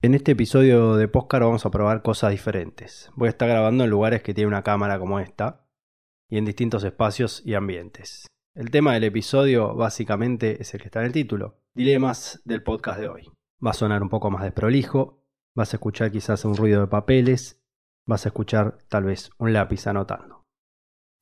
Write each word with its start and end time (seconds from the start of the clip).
En 0.00 0.14
este 0.14 0.30
episodio 0.30 0.94
de 0.94 1.08
Postcard 1.08 1.42
vamos 1.42 1.66
a 1.66 1.72
probar 1.72 2.02
cosas 2.02 2.30
diferentes. 2.30 3.10
Voy 3.16 3.26
a 3.26 3.30
estar 3.30 3.48
grabando 3.48 3.82
en 3.82 3.90
lugares 3.90 4.22
que 4.22 4.32
tienen 4.32 4.52
una 4.52 4.62
cámara 4.62 4.96
como 5.00 5.18
esta 5.18 5.66
y 6.30 6.38
en 6.38 6.44
distintos 6.44 6.84
espacios 6.84 7.42
y 7.44 7.54
ambientes. 7.54 8.28
El 8.54 8.70
tema 8.70 8.94
del 8.94 9.02
episodio 9.02 9.74
básicamente 9.74 10.62
es 10.62 10.72
el 10.72 10.80
que 10.80 10.86
está 10.86 11.00
en 11.00 11.06
el 11.06 11.12
título, 11.12 11.58
dilemas 11.74 12.40
del 12.44 12.62
podcast 12.62 13.00
de 13.00 13.08
hoy. 13.08 13.32
Va 13.64 13.72
a 13.72 13.74
sonar 13.74 14.04
un 14.04 14.08
poco 14.08 14.30
más 14.30 14.44
desprolijo, 14.44 15.24
vas 15.56 15.74
a 15.74 15.78
escuchar 15.78 16.12
quizás 16.12 16.44
un 16.44 16.56
ruido 16.56 16.82
de 16.82 16.86
papeles, 16.86 17.60
vas 18.06 18.24
a 18.24 18.28
escuchar 18.28 18.78
tal 18.88 19.02
vez 19.02 19.30
un 19.38 19.52
lápiz 19.52 19.88
anotando. 19.88 20.44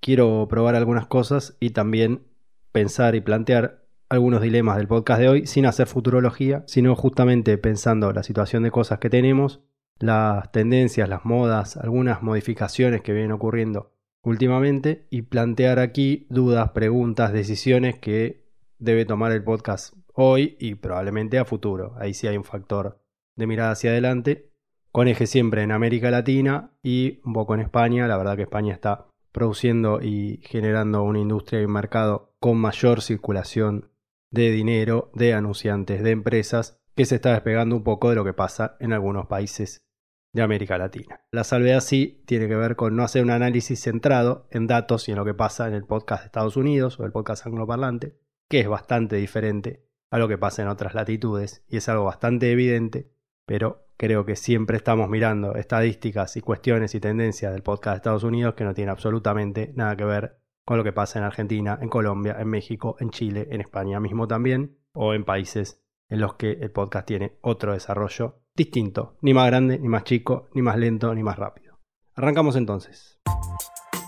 Quiero 0.02 0.46
probar 0.50 0.74
algunas 0.74 1.06
cosas 1.06 1.56
y 1.60 1.70
también 1.70 2.26
pensar 2.72 3.14
y 3.14 3.22
plantear 3.22 3.85
algunos 4.08 4.40
dilemas 4.40 4.76
del 4.76 4.88
podcast 4.88 5.20
de 5.20 5.28
hoy 5.28 5.46
sin 5.46 5.66
hacer 5.66 5.86
futurología, 5.86 6.64
sino 6.66 6.94
justamente 6.94 7.58
pensando 7.58 8.12
la 8.12 8.22
situación 8.22 8.62
de 8.62 8.70
cosas 8.70 8.98
que 8.98 9.10
tenemos, 9.10 9.60
las 9.98 10.50
tendencias, 10.52 11.08
las 11.08 11.24
modas, 11.24 11.76
algunas 11.76 12.22
modificaciones 12.22 13.02
que 13.02 13.12
vienen 13.12 13.32
ocurriendo 13.32 13.92
últimamente 14.22 15.06
y 15.10 15.22
plantear 15.22 15.78
aquí 15.78 16.26
dudas, 16.30 16.70
preguntas, 16.70 17.32
decisiones 17.32 17.98
que 17.98 18.44
debe 18.78 19.04
tomar 19.04 19.32
el 19.32 19.42
podcast 19.42 19.94
hoy 20.12 20.56
y 20.58 20.74
probablemente 20.74 21.38
a 21.38 21.44
futuro. 21.44 21.94
Ahí 21.98 22.14
sí 22.14 22.26
hay 22.26 22.36
un 22.36 22.44
factor 22.44 23.00
de 23.36 23.46
mirada 23.46 23.72
hacia 23.72 23.90
adelante, 23.90 24.52
con 24.90 25.08
eje 25.08 25.26
siempre 25.26 25.62
en 25.62 25.72
América 25.72 26.10
Latina 26.10 26.72
y 26.82 27.20
un 27.24 27.32
poco 27.32 27.54
en 27.54 27.60
España. 27.60 28.08
La 28.08 28.16
verdad 28.16 28.36
que 28.36 28.42
España 28.42 28.72
está 28.72 29.06
produciendo 29.30 30.00
y 30.00 30.40
generando 30.42 31.02
una 31.02 31.20
industria 31.20 31.60
y 31.60 31.64
un 31.64 31.72
mercado 31.72 32.34
con 32.40 32.56
mayor 32.56 33.02
circulación 33.02 33.90
de 34.30 34.50
dinero, 34.50 35.10
de 35.14 35.34
anunciantes, 35.34 36.02
de 36.02 36.10
empresas, 36.10 36.78
que 36.94 37.04
se 37.04 37.16
está 37.16 37.32
despegando 37.32 37.76
un 37.76 37.84
poco 37.84 38.10
de 38.10 38.16
lo 38.16 38.24
que 38.24 38.32
pasa 38.32 38.76
en 38.80 38.92
algunos 38.92 39.26
países 39.26 39.86
de 40.32 40.42
América 40.42 40.78
Latina. 40.78 41.20
La 41.30 41.44
salvedad 41.44 41.80
sí 41.80 42.22
tiene 42.26 42.48
que 42.48 42.56
ver 42.56 42.76
con 42.76 42.94
no 42.94 43.02
hacer 43.02 43.22
un 43.22 43.30
análisis 43.30 43.80
centrado 43.80 44.46
en 44.50 44.66
datos 44.66 45.08
y 45.08 45.12
en 45.12 45.18
lo 45.18 45.24
que 45.24 45.34
pasa 45.34 45.66
en 45.66 45.74
el 45.74 45.84
podcast 45.84 46.22
de 46.22 46.26
Estados 46.26 46.56
Unidos 46.56 47.00
o 47.00 47.04
el 47.04 47.12
podcast 47.12 47.46
angloparlante, 47.46 48.18
que 48.48 48.60
es 48.60 48.68
bastante 48.68 49.16
diferente 49.16 49.86
a 50.10 50.18
lo 50.18 50.28
que 50.28 50.38
pasa 50.38 50.62
en 50.62 50.68
otras 50.68 50.94
latitudes 50.94 51.64
y 51.68 51.78
es 51.78 51.88
algo 51.88 52.04
bastante 52.04 52.52
evidente, 52.52 53.10
pero 53.46 53.88
creo 53.96 54.24
que 54.24 54.36
siempre 54.36 54.76
estamos 54.76 55.08
mirando 55.08 55.54
estadísticas 55.54 56.36
y 56.36 56.42
cuestiones 56.42 56.94
y 56.94 57.00
tendencias 57.00 57.52
del 57.52 57.62
podcast 57.62 57.94
de 57.94 57.96
Estados 57.96 58.24
Unidos 58.24 58.54
que 58.54 58.64
no 58.64 58.74
tiene 58.74 58.90
absolutamente 58.90 59.72
nada 59.74 59.96
que 59.96 60.04
ver 60.04 60.38
con 60.66 60.76
lo 60.76 60.84
que 60.84 60.92
pasa 60.92 61.20
en 61.20 61.24
Argentina, 61.24 61.78
en 61.80 61.88
Colombia, 61.88 62.36
en 62.40 62.48
México, 62.48 62.96
en 62.98 63.10
Chile, 63.10 63.46
en 63.52 63.60
España 63.60 64.00
mismo 64.00 64.26
también, 64.26 64.76
o 64.92 65.14
en 65.14 65.24
países 65.24 65.80
en 66.08 66.20
los 66.20 66.34
que 66.34 66.50
el 66.50 66.72
podcast 66.72 67.06
tiene 67.06 67.38
otro 67.40 67.72
desarrollo 67.72 68.40
distinto, 68.54 69.16
ni 69.22 69.32
más 69.32 69.46
grande, 69.46 69.78
ni 69.78 69.88
más 69.88 70.02
chico, 70.02 70.48
ni 70.54 70.62
más 70.62 70.76
lento, 70.76 71.14
ni 71.14 71.22
más 71.22 71.38
rápido. 71.38 71.78
Arrancamos 72.16 72.56
entonces. 72.56 73.20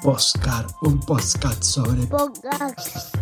Postcard, 0.03 0.67
un 0.83 0.99
podcast 0.99 1.63
sobre 1.63 2.03
Podcast. 2.09 3.17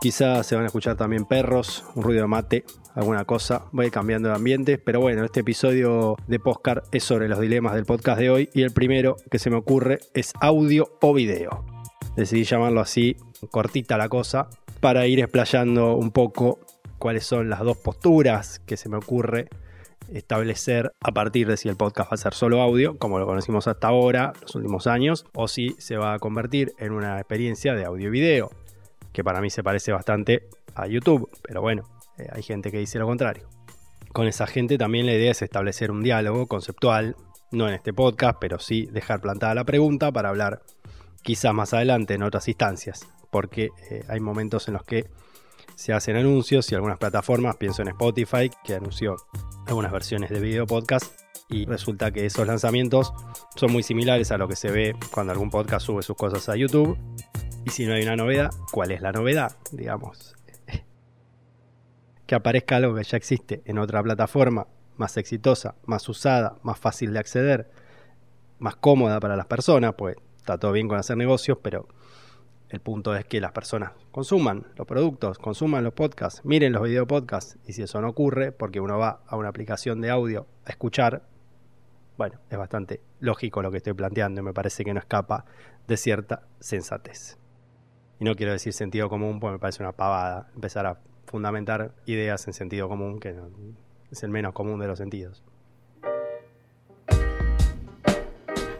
Quizás 0.00 0.44
se 0.44 0.56
van 0.56 0.64
a 0.64 0.66
escuchar 0.66 0.96
también 0.96 1.26
perros, 1.26 1.84
un 1.94 2.02
ruido 2.02 2.22
de 2.22 2.28
mate, 2.28 2.64
alguna 2.94 3.24
cosa. 3.24 3.66
Voy 3.72 3.90
cambiando 3.90 4.28
de 4.28 4.34
ambiente, 4.34 4.78
pero 4.78 5.00
bueno, 5.00 5.24
este 5.24 5.40
episodio 5.40 6.16
de 6.26 6.38
Postcard 6.38 6.84
es 6.92 7.04
sobre 7.04 7.28
los 7.28 7.40
dilemas 7.40 7.74
del 7.74 7.84
podcast 7.84 8.18
de 8.18 8.30
hoy 8.30 8.50
y 8.52 8.62
el 8.62 8.72
primero 8.72 9.16
que 9.30 9.38
se 9.38 9.50
me 9.50 9.56
ocurre 9.56 10.00
es 10.14 10.32
audio 10.40 10.98
o 11.00 11.14
video. 11.14 11.64
Decidí 12.16 12.44
llamarlo 12.44 12.80
así, 12.80 13.16
cortita 13.50 13.96
la 13.96 14.08
cosa, 14.08 14.48
para 14.80 15.06
ir 15.06 15.20
explayando 15.20 15.94
un 15.94 16.10
poco 16.10 16.60
cuáles 16.98 17.24
son 17.24 17.48
las 17.48 17.60
dos 17.60 17.78
posturas 17.78 18.60
que 18.60 18.76
se 18.76 18.88
me 18.88 18.96
ocurre 18.96 19.48
establecer 20.12 20.92
a 21.00 21.12
partir 21.12 21.46
de 21.46 21.56
si 21.56 21.68
el 21.68 21.76
podcast 21.76 22.10
va 22.10 22.14
a 22.14 22.18
ser 22.18 22.34
solo 22.34 22.60
audio, 22.60 22.98
como 22.98 23.18
lo 23.18 23.26
conocimos 23.26 23.66
hasta 23.66 23.88
ahora, 23.88 24.32
los 24.42 24.54
últimos 24.54 24.86
años, 24.86 25.24
o 25.34 25.48
si 25.48 25.70
se 25.78 25.96
va 25.96 26.14
a 26.14 26.18
convertir 26.18 26.72
en 26.78 26.92
una 26.92 27.18
experiencia 27.18 27.74
de 27.74 27.84
audio 27.84 28.08
y 28.08 28.10
video, 28.10 28.50
que 29.12 29.24
para 29.24 29.40
mí 29.40 29.50
se 29.50 29.62
parece 29.62 29.92
bastante 29.92 30.48
a 30.74 30.86
YouTube, 30.86 31.30
pero 31.42 31.60
bueno, 31.60 31.84
eh, 32.18 32.28
hay 32.32 32.42
gente 32.42 32.70
que 32.70 32.78
dice 32.78 32.98
lo 32.98 33.06
contrario. 33.06 33.48
Con 34.12 34.26
esa 34.26 34.46
gente 34.46 34.76
también 34.78 35.06
la 35.06 35.14
idea 35.14 35.30
es 35.30 35.42
establecer 35.42 35.90
un 35.90 36.02
diálogo 36.02 36.46
conceptual, 36.46 37.16
no 37.50 37.68
en 37.68 37.74
este 37.74 37.92
podcast, 37.92 38.38
pero 38.40 38.58
sí 38.58 38.86
dejar 38.92 39.20
plantada 39.20 39.54
la 39.54 39.64
pregunta 39.64 40.12
para 40.12 40.28
hablar 40.28 40.62
quizás 41.22 41.54
más 41.54 41.72
adelante 41.72 42.14
en 42.14 42.22
otras 42.22 42.48
instancias, 42.48 43.06
porque 43.30 43.70
eh, 43.90 44.04
hay 44.08 44.20
momentos 44.20 44.68
en 44.68 44.74
los 44.74 44.84
que 44.84 45.08
se 45.74 45.92
hacen 45.92 46.16
anuncios 46.16 46.70
y 46.70 46.74
algunas 46.74 46.98
plataformas, 46.98 47.56
pienso 47.56 47.82
en 47.82 47.88
Spotify, 47.88 48.50
que 48.64 48.74
anunció 48.74 49.16
algunas 49.66 49.92
versiones 49.92 50.30
de 50.30 50.40
video 50.40 50.66
podcast 50.66 51.14
y 51.48 51.66
resulta 51.66 52.10
que 52.10 52.26
esos 52.26 52.46
lanzamientos 52.46 53.12
son 53.56 53.72
muy 53.72 53.82
similares 53.82 54.32
a 54.32 54.38
lo 54.38 54.48
que 54.48 54.56
se 54.56 54.70
ve 54.70 54.96
cuando 55.12 55.32
algún 55.32 55.50
podcast 55.50 55.86
sube 55.86 56.02
sus 56.02 56.16
cosas 56.16 56.48
a 56.48 56.56
YouTube. 56.56 56.98
Y 57.64 57.70
si 57.70 57.86
no 57.86 57.94
hay 57.94 58.02
una 58.02 58.16
novedad, 58.16 58.50
¿cuál 58.72 58.90
es 58.90 59.00
la 59.02 59.12
novedad? 59.12 59.56
Digamos, 59.70 60.34
que 62.32 62.36
aparezca 62.36 62.76
algo 62.76 62.94
que 62.94 63.04
ya 63.04 63.18
existe 63.18 63.60
en 63.66 63.76
otra 63.76 64.02
plataforma 64.02 64.66
más 64.96 65.18
exitosa, 65.18 65.74
más 65.84 66.08
usada, 66.08 66.56
más 66.62 66.78
fácil 66.78 67.12
de 67.12 67.18
acceder, 67.18 67.70
más 68.58 68.76
cómoda 68.76 69.20
para 69.20 69.36
las 69.36 69.44
personas, 69.44 69.92
pues 69.98 70.16
está 70.38 70.56
todo 70.56 70.72
bien 70.72 70.88
con 70.88 70.98
hacer 70.98 71.18
negocios, 71.18 71.58
pero 71.60 71.88
el 72.70 72.80
punto 72.80 73.14
es 73.14 73.26
que 73.26 73.38
las 73.38 73.52
personas 73.52 73.92
consuman 74.10 74.66
los 74.76 74.86
productos, 74.86 75.36
consuman 75.36 75.84
los 75.84 75.92
podcasts, 75.92 76.40
miren 76.42 76.72
los 76.72 76.84
video 76.84 77.06
podcasts. 77.06 77.58
Y 77.66 77.74
si 77.74 77.82
eso 77.82 78.00
no 78.00 78.08
ocurre, 78.08 78.50
porque 78.50 78.80
uno 78.80 78.96
va 78.96 79.20
a 79.26 79.36
una 79.36 79.50
aplicación 79.50 80.00
de 80.00 80.08
audio 80.08 80.46
a 80.64 80.70
escuchar, 80.70 81.24
bueno, 82.16 82.38
es 82.48 82.56
bastante 82.56 83.02
lógico 83.20 83.60
lo 83.60 83.70
que 83.70 83.76
estoy 83.76 83.92
planteando 83.92 84.40
y 84.40 84.44
me 84.44 84.54
parece 84.54 84.86
que 84.86 84.94
no 84.94 85.00
escapa 85.00 85.44
de 85.86 85.98
cierta 85.98 86.46
sensatez. 86.60 87.36
Y 88.20 88.24
no 88.24 88.34
quiero 88.34 88.52
decir 88.52 88.72
sentido 88.72 89.10
común, 89.10 89.38
porque 89.38 89.52
me 89.52 89.58
parece 89.58 89.82
una 89.82 89.92
pavada 89.92 90.50
empezar 90.54 90.86
a 90.86 91.11
fundamentar 91.26 91.92
ideas 92.06 92.46
en 92.46 92.52
sentido 92.52 92.88
común, 92.88 93.18
que 93.20 93.34
es 94.10 94.22
el 94.22 94.30
menos 94.30 94.52
común 94.52 94.78
de 94.80 94.86
los 94.86 94.98
sentidos. 94.98 95.42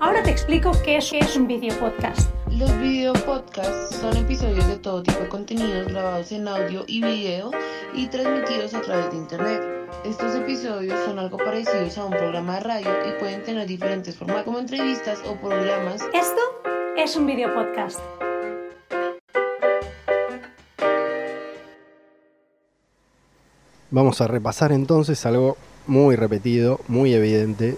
Ahora 0.01 0.23
te 0.25 0.31
explico 0.31 0.73
qué 0.85 0.97
es, 0.97 1.11
qué 1.11 1.21
es 1.21 1.37
un 1.37 1.47
video 1.47 1.79
podcast. 1.79 2.31
Los 2.51 2.77
video 2.81 3.13
podcasts 3.13 3.97
son 3.97 4.17
episodios 4.17 4.67
de 4.67 4.77
todo 4.77 5.03
tipo 5.03 5.21
de 5.21 5.29
contenidos 5.29 5.87
grabados 5.87 6.33
en 6.33 6.49
audio 6.49 6.85
y 6.87 7.03
video 7.03 7.51
y 7.95 8.09
transmitidos 8.09 8.75
a 8.75 8.83
través 8.83 9.11
de 9.11 9.17
internet. 9.17 9.63
Estos 10.05 10.35
episodios 10.35 10.99
son 11.05 11.19
algo 11.19 11.39
parecidos 11.39 11.97
a 11.97 12.05
un 12.05 12.11
programa 12.11 12.55
de 12.55 12.61
radio 12.61 12.91
y 13.09 13.21
pueden 13.21 13.43
tener 13.45 13.67
diferentes 13.67 14.17
formas 14.17 14.43
como 14.43 14.59
entrevistas 14.59 15.23
o 15.27 15.37
programas. 15.37 16.03
Esto 16.13 16.41
es 16.97 17.17
un 17.17 17.27
video 17.27 17.55
Vamos 23.93 24.21
a 24.21 24.27
repasar 24.27 24.73
entonces 24.73 25.25
algo 25.27 25.57
muy 25.87 26.17
repetido, 26.17 26.81
muy 26.89 27.15
evidente 27.15 27.77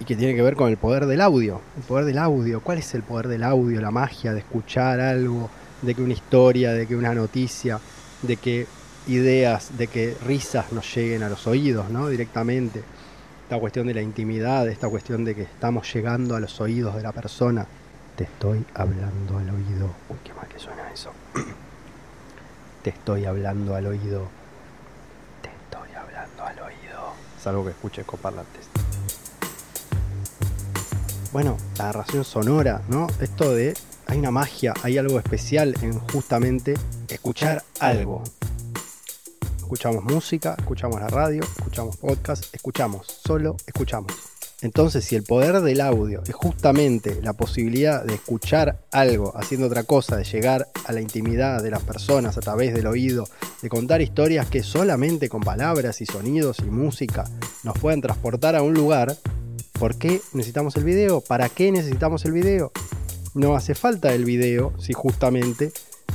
y 0.00 0.04
que 0.04 0.16
tiene 0.16 0.34
que 0.34 0.42
ver 0.42 0.56
con 0.56 0.70
el 0.70 0.76
poder 0.76 1.06
del 1.06 1.20
audio. 1.20 1.60
El 1.76 1.82
poder 1.84 2.04
del 2.04 2.18
audio. 2.18 2.60
¿Cuál 2.60 2.78
es 2.78 2.94
el 2.94 3.02
poder 3.02 3.28
del 3.28 3.44
audio? 3.44 3.80
La 3.80 3.90
magia 3.90 4.32
de 4.32 4.40
escuchar 4.40 5.00
algo, 5.00 5.50
de 5.82 5.94
que 5.94 6.02
una 6.02 6.14
historia, 6.14 6.72
de 6.72 6.86
que 6.86 6.96
una 6.96 7.14
noticia, 7.14 7.78
de 8.22 8.36
que 8.36 8.66
ideas, 9.06 9.76
de 9.76 9.86
que 9.86 10.16
risas 10.26 10.72
nos 10.72 10.92
lleguen 10.94 11.22
a 11.22 11.28
los 11.28 11.46
oídos, 11.46 11.90
¿no? 11.90 12.08
Directamente. 12.08 12.82
Esta 13.44 13.58
cuestión 13.58 13.86
de 13.86 13.94
la 13.94 14.02
intimidad, 14.02 14.66
esta 14.68 14.88
cuestión 14.88 15.24
de 15.24 15.34
que 15.34 15.42
estamos 15.42 15.92
llegando 15.92 16.34
a 16.34 16.40
los 16.40 16.60
oídos 16.60 16.96
de 16.96 17.02
la 17.02 17.12
persona. 17.12 17.66
Te 18.16 18.24
estoy 18.24 18.64
hablando 18.74 19.38
al 19.38 19.50
oído. 19.50 19.90
Uy, 20.08 20.16
qué 20.24 20.32
mal 20.32 20.48
que 20.48 20.58
suena 20.58 20.90
eso. 20.92 21.10
Te 22.82 22.90
estoy 22.90 23.24
hablando 23.26 23.74
al 23.74 23.86
oído. 23.86 24.28
Te 25.42 25.48
estoy 25.48 25.94
hablando 25.94 26.44
al 26.44 26.58
oído. 26.60 27.12
Salvo 27.44 27.62
que 27.62 27.72
escuches 27.72 28.06
con 28.06 28.18
parlantes. 28.20 28.70
Bueno, 31.30 31.58
la 31.76 31.84
narración 31.84 32.24
sonora, 32.24 32.80
¿no? 32.88 33.06
Esto 33.20 33.54
de. 33.54 33.74
Hay 34.06 34.18
una 34.18 34.30
magia, 34.30 34.72
hay 34.82 34.96
algo 34.96 35.18
especial 35.18 35.74
en 35.82 35.98
justamente 35.98 36.72
escuchar 37.06 37.62
algo. 37.80 38.22
Escuchamos 39.58 40.04
música, 40.04 40.54
escuchamos 40.58 40.98
la 40.98 41.08
radio, 41.08 41.42
escuchamos 41.42 41.98
podcast, 41.98 42.46
escuchamos, 42.54 43.06
solo 43.06 43.58
escuchamos. 43.66 44.23
Entonces, 44.64 45.04
si 45.04 45.14
el 45.14 45.24
poder 45.24 45.60
del 45.60 45.82
audio 45.82 46.22
es 46.26 46.34
justamente 46.34 47.20
la 47.22 47.34
posibilidad 47.34 48.02
de 48.02 48.14
escuchar 48.14 48.86
algo 48.92 49.36
haciendo 49.36 49.66
otra 49.66 49.84
cosa, 49.84 50.16
de 50.16 50.24
llegar 50.24 50.68
a 50.86 50.92
la 50.92 51.02
intimidad 51.02 51.62
de 51.62 51.70
las 51.70 51.82
personas 51.82 52.38
a 52.38 52.40
través 52.40 52.72
del 52.72 52.86
oído, 52.86 53.28
de 53.60 53.68
contar 53.68 54.00
historias 54.00 54.48
que 54.48 54.62
solamente 54.62 55.28
con 55.28 55.42
palabras 55.42 56.00
y 56.00 56.06
sonidos 56.06 56.60
y 56.60 56.70
música 56.70 57.24
nos 57.62 57.78
pueden 57.78 58.00
transportar 58.00 58.56
a 58.56 58.62
un 58.62 58.72
lugar, 58.72 59.18
¿por 59.78 59.98
qué 59.98 60.22
necesitamos 60.32 60.76
el 60.76 60.84
video? 60.84 61.20
¿Para 61.20 61.50
qué 61.50 61.70
necesitamos 61.70 62.24
el 62.24 62.32
video? 62.32 62.72
No 63.34 63.56
hace 63.56 63.74
falta 63.74 64.14
el 64.14 64.24
video 64.24 64.72
si 64.78 64.94
justamente 64.94 65.72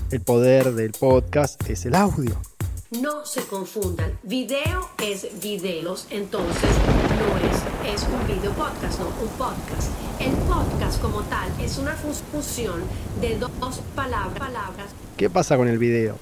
el 0.10 0.22
poder 0.22 0.74
del 0.74 0.94
podcast 0.94 1.69
es 1.69 1.86
el 1.86 1.94
audio. 1.94 2.36
No 2.90 3.24
se 3.28 3.42
confundan. 3.44 4.18
Video 4.24 4.90
es 5.04 5.28
videos, 5.40 6.07
entonces 6.10 6.72
no 7.19 7.38
es, 7.48 7.69
es 7.94 8.04
un 8.04 8.28
video 8.28 8.52
podcast, 8.52 9.00
no 9.00 9.08
un 9.08 9.30
podcast. 9.30 9.90
El 10.20 10.32
podcast 10.48 11.02
como 11.02 11.22
tal 11.24 11.50
es 11.60 11.78
una 11.80 11.94
fusión 11.94 12.82
de 13.20 13.38
dos 13.38 13.82
palabras. 13.96 14.54
¿Qué 15.18 15.30
pasa 15.30 15.58
con 15.58 15.68
el 15.68 15.80
video? 15.80 16.16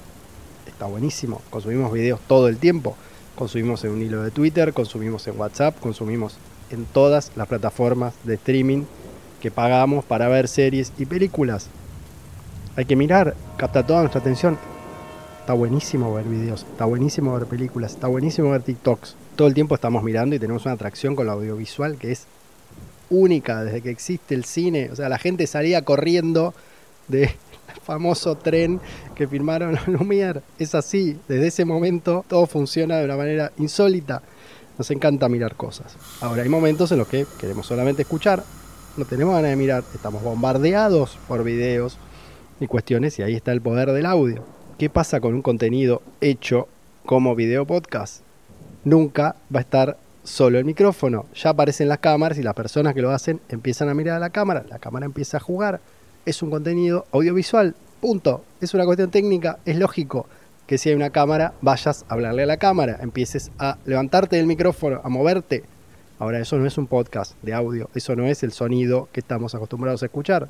Está 0.66 0.86
buenísimo. 0.86 1.42
Consumimos 1.50 1.92
videos 1.92 2.20
todo 2.26 2.48
el 2.48 2.56
tiempo. 2.56 2.96
Consumimos 3.36 3.84
en 3.84 3.90
un 3.90 4.02
hilo 4.02 4.22
de 4.22 4.30
Twitter, 4.30 4.72
consumimos 4.72 5.26
en 5.28 5.38
WhatsApp, 5.38 5.78
consumimos 5.78 6.38
en 6.70 6.86
todas 6.86 7.32
las 7.36 7.46
plataformas 7.46 8.14
de 8.24 8.34
streaming 8.34 8.84
que 9.40 9.50
pagamos 9.50 10.06
para 10.06 10.28
ver 10.28 10.48
series 10.48 10.92
y 10.96 11.04
películas. 11.04 11.68
Hay 12.76 12.86
que 12.86 12.96
mirar, 12.96 13.36
capta 13.58 13.86
toda 13.86 14.00
nuestra 14.00 14.20
atención. 14.20 14.58
Está 15.48 15.56
buenísimo 15.56 16.12
ver 16.12 16.26
videos, 16.26 16.66
está 16.70 16.84
buenísimo 16.84 17.32
ver 17.32 17.46
películas, 17.46 17.92
está 17.92 18.06
buenísimo 18.06 18.50
ver 18.50 18.60
TikToks. 18.60 19.16
Todo 19.34 19.48
el 19.48 19.54
tiempo 19.54 19.74
estamos 19.74 20.02
mirando 20.02 20.36
y 20.36 20.38
tenemos 20.38 20.66
una 20.66 20.74
atracción 20.74 21.16
con 21.16 21.24
lo 21.24 21.32
audiovisual 21.32 21.96
que 21.96 22.12
es 22.12 22.26
única 23.08 23.64
desde 23.64 23.80
que 23.80 23.88
existe 23.88 24.34
el 24.34 24.44
cine. 24.44 24.90
O 24.92 24.96
sea, 24.96 25.08
la 25.08 25.16
gente 25.16 25.46
salía 25.46 25.80
corriendo 25.86 26.52
del 27.08 27.30
famoso 27.82 28.34
tren 28.34 28.78
que 29.14 29.26
firmaron 29.26 29.78
a 29.78 29.86
Lumière. 29.86 30.42
Es 30.58 30.74
así, 30.74 31.18
desde 31.28 31.46
ese 31.46 31.64
momento 31.64 32.26
todo 32.28 32.46
funciona 32.46 32.98
de 32.98 33.06
una 33.06 33.16
manera 33.16 33.50
insólita. 33.56 34.20
Nos 34.76 34.90
encanta 34.90 35.30
mirar 35.30 35.54
cosas. 35.54 35.96
Ahora 36.20 36.42
hay 36.42 36.50
momentos 36.50 36.92
en 36.92 36.98
los 36.98 37.08
que 37.08 37.24
queremos 37.40 37.64
solamente 37.64 38.02
escuchar, 38.02 38.44
no 38.98 39.06
tenemos 39.06 39.34
ganas 39.34 39.52
de 39.52 39.56
mirar, 39.56 39.82
estamos 39.94 40.22
bombardeados 40.22 41.16
por 41.26 41.42
videos 41.42 41.96
y 42.60 42.66
cuestiones 42.66 43.18
y 43.18 43.22
ahí 43.22 43.34
está 43.34 43.52
el 43.52 43.62
poder 43.62 43.92
del 43.92 44.04
audio. 44.04 44.57
¿Qué 44.78 44.88
pasa 44.88 45.18
con 45.18 45.34
un 45.34 45.42
contenido 45.42 46.02
hecho 46.20 46.68
como 47.04 47.34
video 47.34 47.66
podcast? 47.66 48.22
Nunca 48.84 49.34
va 49.52 49.58
a 49.58 49.62
estar 49.62 49.96
solo 50.22 50.56
el 50.56 50.64
micrófono. 50.64 51.26
Ya 51.34 51.50
aparecen 51.50 51.88
las 51.88 51.98
cámaras 51.98 52.38
y 52.38 52.44
las 52.44 52.54
personas 52.54 52.94
que 52.94 53.02
lo 53.02 53.10
hacen 53.10 53.40
empiezan 53.48 53.88
a 53.88 53.94
mirar 53.94 54.18
a 54.18 54.20
la 54.20 54.30
cámara, 54.30 54.64
la 54.68 54.78
cámara 54.78 55.04
empieza 55.04 55.38
a 55.38 55.40
jugar. 55.40 55.80
Es 56.26 56.44
un 56.44 56.50
contenido 56.50 57.06
audiovisual, 57.10 57.74
punto. 58.00 58.44
Es 58.60 58.72
una 58.72 58.84
cuestión 58.84 59.10
técnica, 59.10 59.58
es 59.64 59.76
lógico 59.76 60.26
que 60.68 60.78
si 60.78 60.90
hay 60.90 60.94
una 60.94 61.10
cámara 61.10 61.54
vayas 61.60 62.04
a 62.08 62.14
hablarle 62.14 62.44
a 62.44 62.46
la 62.46 62.58
cámara, 62.58 62.98
empieces 63.00 63.50
a 63.58 63.78
levantarte 63.84 64.36
del 64.36 64.46
micrófono, 64.46 65.00
a 65.02 65.08
moverte. 65.08 65.64
Ahora, 66.20 66.38
eso 66.38 66.56
no 66.56 66.66
es 66.66 66.78
un 66.78 66.86
podcast 66.86 67.34
de 67.42 67.52
audio, 67.52 67.90
eso 67.96 68.14
no 68.14 68.26
es 68.26 68.44
el 68.44 68.52
sonido 68.52 69.08
que 69.10 69.18
estamos 69.18 69.56
acostumbrados 69.56 70.04
a 70.04 70.06
escuchar. 70.06 70.48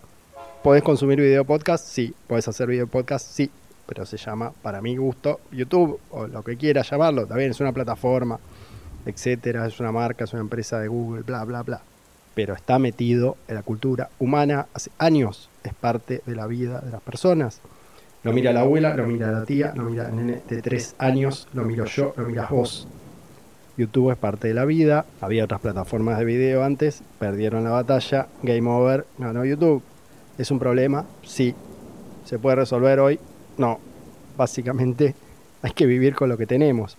¿Podés 0.63 0.83
consumir 0.83 1.19
video 1.19 1.47
podcast? 1.47 1.87
Sí. 1.87 2.13
¿Podés 2.27 2.47
hacer 2.47 2.69
video 2.69 2.89
podcast? 2.89 3.27
Sí 3.27 3.51
pero 3.89 4.05
se 4.05 4.19
llama, 4.19 4.53
para 4.63 4.83
mi 4.83 4.97
gusto, 4.99 5.41
YouTube, 5.51 5.99
o 6.11 6.27
lo 6.27 6.45
que 6.45 6.59
quiera 6.59 6.83
llamarlo, 6.83 7.27
también 7.27 7.53
es 7.53 7.61
una 7.61 7.73
plataforma, 7.73 8.39
etcétera, 9.07 9.67
es 9.67 9.81
una 9.81 9.91
marca, 9.91 10.25
es 10.25 10.33
una 10.35 10.43
empresa 10.43 10.79
de 10.79 10.89
Google, 10.89 11.23
bla, 11.23 11.43
bla, 11.45 11.63
bla. 11.63 11.81
Pero 12.35 12.55
está 12.55 12.79
metido 12.79 13.39
en 13.49 13.55
la 13.55 13.63
cultura 13.63 14.11
humana 14.19 14.67
hace 14.75 14.91
años, 14.99 15.49
es 15.65 15.73
parte 15.73 16.21
de 16.27 16.37
la 16.37 16.47
vida 16.47 16.81
de 16.81 16.91
las 16.91 17.01
personas. 17.01 17.63
Lo 18.25 18.35
mira 18.35 18.53
la 18.53 18.61
abuela, 18.61 18.95
lo 18.95 19.07
mira 19.07 19.33
la 19.33 19.45
tía, 19.47 19.73
lo 19.75 19.85
mira 19.85 20.09
el 20.09 20.17
nene 20.17 20.43
de 20.47 20.61
tres 20.61 20.95
años, 20.99 21.49
lo 21.55 21.65
miro 21.65 21.87
yo, 21.87 22.13
lo 22.17 22.27
miras 22.27 22.51
vos. 22.51 22.87
YouTube 23.79 24.11
es 24.11 24.19
parte 24.19 24.49
de 24.49 24.55
la 24.55 24.67
vida, 24.67 25.07
había 25.23 25.45
otras 25.45 25.61
plataformas 25.63 26.19
de 26.19 26.27
video 26.27 26.63
antes, 26.63 27.03
perdieron 27.19 27.65
la 27.65 27.71
batalla, 27.71 28.27
Game 28.43 28.69
Over, 28.69 29.07
ganó 29.17 29.47
YouTube. 29.47 29.83
¿Es 30.37 30.51
un 30.51 30.59
problema? 30.59 31.07
Sí. 31.23 31.55
¿Se 32.25 32.39
puede 32.39 32.57
resolver 32.57 33.01
hoy? 33.01 33.19
No, 33.59 33.79
básicamente 34.37 35.15
hay 35.63 35.73
que 35.73 35.87
vivir 35.87 36.15
con 36.15 36.29
lo 36.29 36.39
que 36.39 36.47
tenemos. 36.47 36.97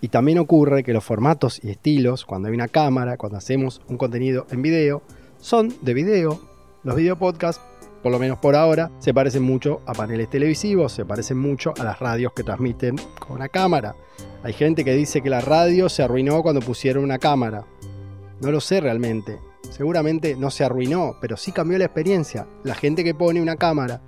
Y 0.00 0.08
también 0.08 0.38
ocurre 0.38 0.84
que 0.84 0.92
los 0.92 1.02
formatos 1.02 1.60
y 1.64 1.70
estilos, 1.70 2.26
cuando 2.26 2.48
hay 2.48 2.54
una 2.54 2.68
cámara, 2.68 3.16
cuando 3.16 3.38
hacemos 3.38 3.80
un 3.88 3.96
contenido 3.96 4.46
en 4.50 4.60
video, 4.60 5.02
son 5.40 5.74
de 5.80 5.94
video. 5.94 6.40
Los 6.82 6.96
video 6.96 7.16
podcasts, 7.16 7.62
por 8.02 8.12
lo 8.12 8.18
menos 8.18 8.38
por 8.38 8.54
ahora, 8.54 8.90
se 8.98 9.14
parecen 9.14 9.42
mucho 9.42 9.80
a 9.86 9.94
paneles 9.94 10.28
televisivos, 10.28 10.92
se 10.92 11.06
parecen 11.06 11.38
mucho 11.38 11.72
a 11.78 11.84
las 11.84 11.98
radios 11.98 12.34
que 12.34 12.42
transmiten 12.42 12.96
con 13.18 13.36
una 13.36 13.48
cámara. 13.48 13.96
Hay 14.42 14.52
gente 14.52 14.84
que 14.84 14.92
dice 14.92 15.22
que 15.22 15.30
la 15.30 15.40
radio 15.40 15.88
se 15.88 16.02
arruinó 16.02 16.42
cuando 16.42 16.60
pusieron 16.60 17.02
una 17.02 17.18
cámara. 17.18 17.64
No 18.42 18.50
lo 18.50 18.60
sé 18.60 18.82
realmente. 18.82 19.38
Seguramente 19.70 20.36
no 20.36 20.50
se 20.50 20.64
arruinó, 20.64 21.16
pero 21.18 21.38
sí 21.38 21.50
cambió 21.50 21.78
la 21.78 21.86
experiencia. 21.86 22.46
La 22.62 22.74
gente 22.74 23.04
que 23.04 23.14
pone 23.14 23.40
una 23.40 23.56
cámara 23.56 24.02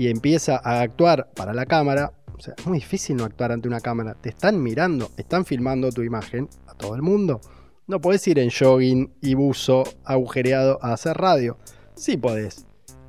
y 0.00 0.08
empieza 0.08 0.58
a 0.64 0.80
actuar 0.80 1.28
para 1.36 1.52
la 1.52 1.66
cámara, 1.66 2.14
o 2.34 2.40
sea, 2.40 2.54
es 2.56 2.66
muy 2.66 2.78
difícil 2.78 3.18
no 3.18 3.24
actuar 3.24 3.52
ante 3.52 3.68
una 3.68 3.80
cámara. 3.80 4.14
Te 4.14 4.30
están 4.30 4.62
mirando, 4.62 5.10
están 5.18 5.44
filmando 5.44 5.92
tu 5.92 6.00
imagen 6.00 6.48
a 6.68 6.72
todo 6.72 6.94
el 6.94 7.02
mundo. 7.02 7.42
No 7.86 8.00
podés 8.00 8.26
ir 8.26 8.38
en 8.38 8.48
jogging 8.50 9.12
y 9.20 9.34
buzo 9.34 9.84
agujereado 10.06 10.78
a 10.80 10.94
hacer 10.94 11.18
radio. 11.18 11.58
Sí 11.96 12.16
podés, 12.16 12.64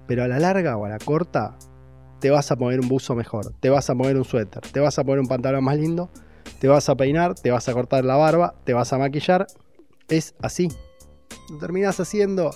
pero 0.05 0.25
a 0.25 0.27
la 0.27 0.37
larga 0.37 0.75
o 0.75 0.83
a 0.83 0.89
la 0.89 0.97
corta 0.97 1.57
te 2.19 2.29
vas 2.29 2.51
a 2.51 2.57
poner 2.57 2.81
un 2.81 2.89
buzo 2.89 3.15
mejor, 3.15 3.53
te 3.61 3.69
vas 3.69 3.89
a 3.89 3.95
poner 3.95 4.17
un 4.17 4.25
suéter, 4.25 4.61
te 4.61 4.81
vas 4.81 4.99
a 4.99 5.05
poner 5.05 5.21
un 5.21 5.27
pantalón 5.27 5.63
más 5.63 5.77
lindo, 5.77 6.09
te 6.59 6.67
vas 6.67 6.89
a 6.89 6.95
peinar, 6.95 7.35
te 7.35 7.51
vas 7.51 7.69
a 7.69 7.73
cortar 7.73 8.03
la 8.03 8.17
barba, 8.17 8.55
te 8.65 8.73
vas 8.73 8.91
a 8.91 8.97
maquillar. 8.97 9.47
Es 10.09 10.35
así. 10.41 10.67
Lo 11.49 11.57
terminás 11.57 12.01
haciendo 12.01 12.51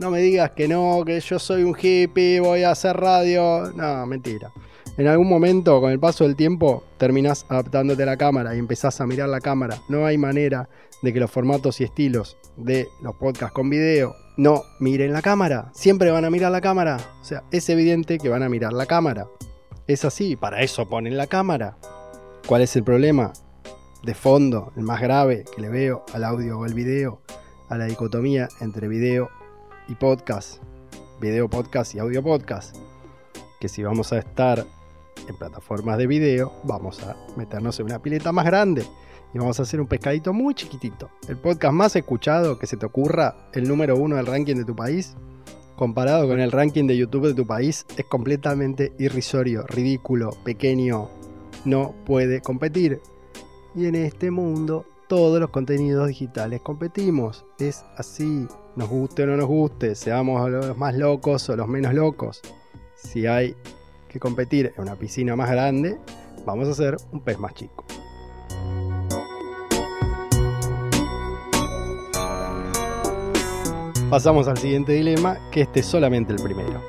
no 0.00 0.10
me 0.10 0.20
digas 0.20 0.52
que 0.52 0.66
no, 0.66 1.04
que 1.04 1.20
yo 1.20 1.38
soy 1.38 1.62
un 1.62 1.76
hippie, 1.78 2.40
voy 2.40 2.62
a 2.62 2.70
hacer 2.70 2.96
radio. 2.96 3.70
No, 3.74 4.06
mentira. 4.06 4.50
En 4.96 5.06
algún 5.06 5.28
momento, 5.28 5.78
con 5.80 5.92
el 5.92 6.00
paso 6.00 6.24
del 6.24 6.36
tiempo, 6.36 6.84
terminás 6.96 7.44
adaptándote 7.48 8.02
a 8.02 8.06
la 8.06 8.16
cámara 8.16 8.54
y 8.54 8.58
empezás 8.58 9.00
a 9.00 9.06
mirar 9.06 9.28
la 9.28 9.40
cámara. 9.40 9.76
No 9.88 10.06
hay 10.06 10.16
manera 10.16 10.70
de 11.02 11.12
que 11.12 11.20
los 11.20 11.30
formatos 11.30 11.80
y 11.80 11.84
estilos 11.84 12.38
de 12.56 12.88
los 13.02 13.14
podcasts 13.16 13.52
con 13.52 13.68
video 13.68 14.14
no 14.38 14.62
miren 14.78 15.12
la 15.12 15.20
cámara. 15.20 15.70
Siempre 15.74 16.10
van 16.10 16.24
a 16.24 16.30
mirar 16.30 16.50
la 16.50 16.62
cámara. 16.62 16.96
O 17.20 17.24
sea, 17.24 17.44
es 17.50 17.68
evidente 17.68 18.18
que 18.18 18.30
van 18.30 18.42
a 18.42 18.48
mirar 18.48 18.72
la 18.72 18.86
cámara. 18.86 19.28
Es 19.86 20.06
así, 20.06 20.34
para 20.34 20.62
eso 20.62 20.88
ponen 20.88 21.18
la 21.18 21.26
cámara. 21.26 21.76
¿Cuál 22.46 22.62
es 22.62 22.74
el 22.74 22.84
problema? 22.84 23.34
De 24.02 24.14
fondo, 24.14 24.72
el 24.76 24.82
más 24.82 25.02
grave 25.02 25.44
que 25.54 25.60
le 25.60 25.68
veo 25.68 26.06
al 26.14 26.24
audio 26.24 26.58
o 26.58 26.64
al 26.64 26.72
video, 26.72 27.20
a 27.68 27.76
la 27.76 27.84
dicotomía 27.84 28.48
entre 28.60 28.88
video 28.88 29.28
y 29.90 29.96
podcast, 29.96 30.62
video 31.20 31.50
podcast 31.50 31.96
y 31.96 31.98
audio 31.98 32.22
podcast, 32.22 32.76
que 33.58 33.68
si 33.68 33.82
vamos 33.82 34.12
a 34.12 34.20
estar 34.20 34.64
en 35.26 35.36
plataformas 35.36 35.98
de 35.98 36.06
video, 36.06 36.52
vamos 36.62 37.02
a 37.02 37.16
meternos 37.36 37.80
en 37.80 37.86
una 37.86 38.00
pileta 38.00 38.30
más 38.30 38.44
grande 38.44 38.84
y 39.34 39.38
vamos 39.38 39.58
a 39.58 39.64
hacer 39.64 39.80
un 39.80 39.88
pescadito 39.88 40.32
muy 40.32 40.54
chiquitito. 40.54 41.10
El 41.26 41.38
podcast 41.38 41.74
más 41.74 41.96
escuchado 41.96 42.56
que 42.56 42.68
se 42.68 42.76
te 42.76 42.86
ocurra, 42.86 43.48
el 43.52 43.66
número 43.66 43.96
uno 43.96 44.14
del 44.14 44.26
ranking 44.26 44.54
de 44.54 44.64
tu 44.64 44.76
país, 44.76 45.16
comparado 45.74 46.28
con 46.28 46.38
el 46.38 46.52
ranking 46.52 46.86
de 46.86 46.96
YouTube 46.96 47.26
de 47.26 47.34
tu 47.34 47.44
país, 47.44 47.84
es 47.96 48.04
completamente 48.04 48.92
irrisorio, 49.00 49.64
ridículo, 49.66 50.30
pequeño, 50.44 51.08
no 51.64 51.96
puede 52.06 52.40
competir. 52.42 53.00
Y 53.74 53.86
en 53.86 53.96
este 53.96 54.30
mundo 54.30 54.86
todos 55.10 55.40
los 55.40 55.50
contenidos 55.50 56.06
digitales 56.06 56.60
competimos. 56.60 57.44
Es 57.58 57.84
así, 57.96 58.46
nos 58.76 58.88
guste 58.88 59.24
o 59.24 59.26
no 59.26 59.36
nos 59.36 59.48
guste, 59.48 59.96
seamos 59.96 60.48
los 60.48 60.78
más 60.78 60.94
locos 60.94 61.50
o 61.50 61.56
los 61.56 61.66
menos 61.66 61.92
locos. 61.92 62.40
Si 62.94 63.26
hay 63.26 63.56
que 64.08 64.20
competir 64.20 64.72
en 64.76 64.82
una 64.82 64.94
piscina 64.94 65.34
más 65.34 65.50
grande, 65.50 65.98
vamos 66.46 66.68
a 66.68 66.70
hacer 66.70 66.96
un 67.10 67.22
pez 67.22 67.40
más 67.40 67.54
chico. 67.54 67.84
Pasamos 74.10 74.46
al 74.46 74.58
siguiente 74.58 74.92
dilema, 74.92 75.38
que 75.50 75.62
este 75.62 75.80
es 75.80 75.86
solamente 75.86 76.32
el 76.32 76.40
primero. 76.40 76.80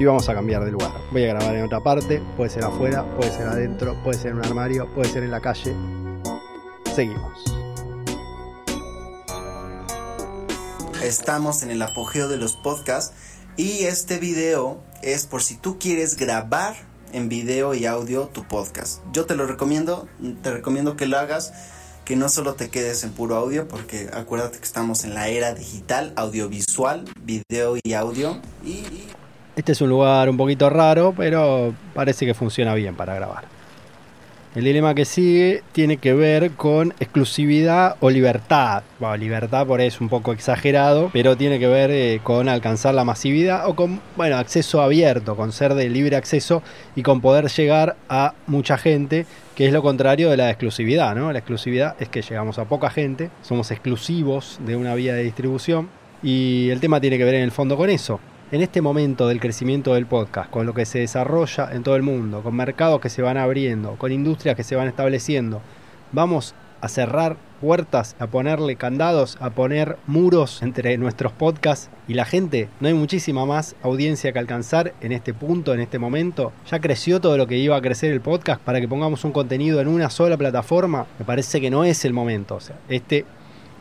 Y 0.00 0.04
vamos 0.06 0.28
a 0.28 0.34
cambiar 0.34 0.64
de 0.64 0.72
lugar. 0.72 0.90
Voy 1.12 1.22
a 1.22 1.34
grabar 1.34 1.54
en 1.54 1.66
otra 1.66 1.80
parte, 1.80 2.20
puede 2.36 2.50
ser 2.50 2.64
afuera, 2.64 3.04
puede 3.16 3.30
ser 3.30 3.46
adentro, 3.46 3.94
puede 4.02 4.18
ser 4.18 4.32
en 4.32 4.38
un 4.38 4.44
armario, 4.44 4.88
puede 4.92 5.08
ser 5.08 5.22
en 5.22 5.30
la 5.30 5.40
calle. 5.40 5.72
Seguimos. 6.96 7.49
Estamos 11.02 11.62
en 11.62 11.70
el 11.70 11.80
apogeo 11.80 12.28
de 12.28 12.36
los 12.36 12.56
podcasts 12.56 13.14
y 13.56 13.84
este 13.84 14.18
video 14.18 14.82
es 15.02 15.24
por 15.24 15.42
si 15.42 15.56
tú 15.56 15.78
quieres 15.78 16.18
grabar 16.18 16.76
en 17.14 17.30
video 17.30 17.72
y 17.72 17.86
audio 17.86 18.26
tu 18.26 18.44
podcast. 18.44 19.00
Yo 19.10 19.24
te 19.24 19.34
lo 19.34 19.46
recomiendo, 19.46 20.08
te 20.42 20.50
recomiendo 20.52 20.96
que 20.96 21.06
lo 21.06 21.18
hagas, 21.18 21.54
que 22.04 22.16
no 22.16 22.28
solo 22.28 22.52
te 22.52 22.68
quedes 22.68 23.02
en 23.02 23.12
puro 23.12 23.36
audio, 23.36 23.66
porque 23.66 24.10
acuérdate 24.12 24.58
que 24.58 24.64
estamos 24.64 25.04
en 25.04 25.14
la 25.14 25.28
era 25.28 25.54
digital, 25.54 26.12
audiovisual, 26.16 27.06
video 27.22 27.76
y 27.82 27.94
audio. 27.94 28.38
Y, 28.62 28.84
Este 29.56 29.72
es 29.72 29.80
un 29.80 29.88
lugar 29.88 30.28
un 30.28 30.36
poquito 30.36 30.68
raro, 30.68 31.14
pero 31.16 31.74
parece 31.94 32.26
que 32.26 32.34
funciona 32.34 32.74
bien 32.74 32.94
para 32.94 33.14
grabar. 33.14 33.59
El 34.52 34.64
dilema 34.64 34.96
que 34.96 35.04
sigue 35.04 35.62
tiene 35.70 35.98
que 35.98 36.12
ver 36.12 36.50
con 36.50 36.92
exclusividad 36.98 37.94
o 38.00 38.10
libertad. 38.10 38.82
Bueno, 38.98 39.16
libertad 39.16 39.64
por 39.64 39.78
ahí 39.78 39.86
es 39.86 40.00
un 40.00 40.08
poco 40.08 40.32
exagerado, 40.32 41.08
pero 41.12 41.36
tiene 41.36 41.60
que 41.60 41.68
ver 41.68 41.92
eh, 41.92 42.20
con 42.24 42.48
alcanzar 42.48 42.96
la 42.96 43.04
masividad 43.04 43.68
o 43.68 43.76
con, 43.76 44.00
bueno, 44.16 44.36
acceso 44.38 44.82
abierto, 44.82 45.36
con 45.36 45.52
ser 45.52 45.74
de 45.74 45.88
libre 45.88 46.16
acceso 46.16 46.64
y 46.96 47.04
con 47.04 47.20
poder 47.20 47.46
llegar 47.46 47.94
a 48.08 48.34
mucha 48.48 48.76
gente, 48.76 49.24
que 49.54 49.66
es 49.66 49.72
lo 49.72 49.82
contrario 49.82 50.30
de 50.30 50.38
la 50.38 50.50
exclusividad, 50.50 51.14
¿no? 51.14 51.30
La 51.30 51.38
exclusividad 51.38 51.94
es 52.00 52.08
que 52.08 52.22
llegamos 52.22 52.58
a 52.58 52.64
poca 52.64 52.90
gente, 52.90 53.30
somos 53.42 53.70
exclusivos 53.70 54.58
de 54.66 54.74
una 54.74 54.96
vía 54.96 55.14
de 55.14 55.22
distribución 55.22 55.88
y 56.24 56.70
el 56.70 56.80
tema 56.80 57.00
tiene 57.00 57.18
que 57.18 57.24
ver 57.24 57.36
en 57.36 57.42
el 57.42 57.52
fondo 57.52 57.76
con 57.76 57.88
eso 57.88 58.18
en 58.52 58.62
este 58.62 58.82
momento 58.82 59.28
del 59.28 59.38
crecimiento 59.38 59.94
del 59.94 60.06
podcast, 60.06 60.50
con 60.50 60.66
lo 60.66 60.74
que 60.74 60.84
se 60.84 60.98
desarrolla 60.98 61.68
en 61.72 61.84
todo 61.84 61.94
el 61.94 62.02
mundo, 62.02 62.42
con 62.42 62.56
mercados 62.56 63.00
que 63.00 63.08
se 63.08 63.22
van 63.22 63.36
abriendo, 63.36 63.94
con 63.96 64.10
industrias 64.10 64.56
que 64.56 64.64
se 64.64 64.74
van 64.74 64.88
estableciendo, 64.88 65.62
vamos 66.10 66.54
a 66.80 66.88
cerrar 66.88 67.36
puertas, 67.60 68.16
a 68.18 68.26
ponerle 68.26 68.74
candados, 68.74 69.36
a 69.40 69.50
poner 69.50 69.98
muros 70.06 70.62
entre 70.62 70.96
nuestros 70.98 71.30
podcasts 71.30 71.90
y 72.08 72.14
la 72.14 72.24
gente. 72.24 72.68
No 72.80 72.88
hay 72.88 72.94
muchísima 72.94 73.44
más 73.44 73.76
audiencia 73.82 74.32
que 74.32 74.38
alcanzar 74.38 74.94
en 75.00 75.12
este 75.12 75.34
punto, 75.34 75.72
en 75.74 75.80
este 75.80 75.98
momento. 75.98 76.52
Ya 76.70 76.80
creció 76.80 77.20
todo 77.20 77.36
lo 77.36 77.46
que 77.46 77.58
iba 77.58 77.76
a 77.76 77.82
crecer 77.82 78.12
el 78.12 78.20
podcast 78.20 78.60
para 78.62 78.80
que 78.80 78.88
pongamos 78.88 79.24
un 79.24 79.32
contenido 79.32 79.80
en 79.80 79.88
una 79.88 80.10
sola 80.10 80.36
plataforma. 80.36 81.06
Me 81.18 81.24
parece 81.24 81.60
que 81.60 81.70
no 81.70 81.84
es 81.84 82.04
el 82.04 82.14
momento. 82.14 82.56
O 82.56 82.60
sea, 82.60 82.76
este 82.88 83.26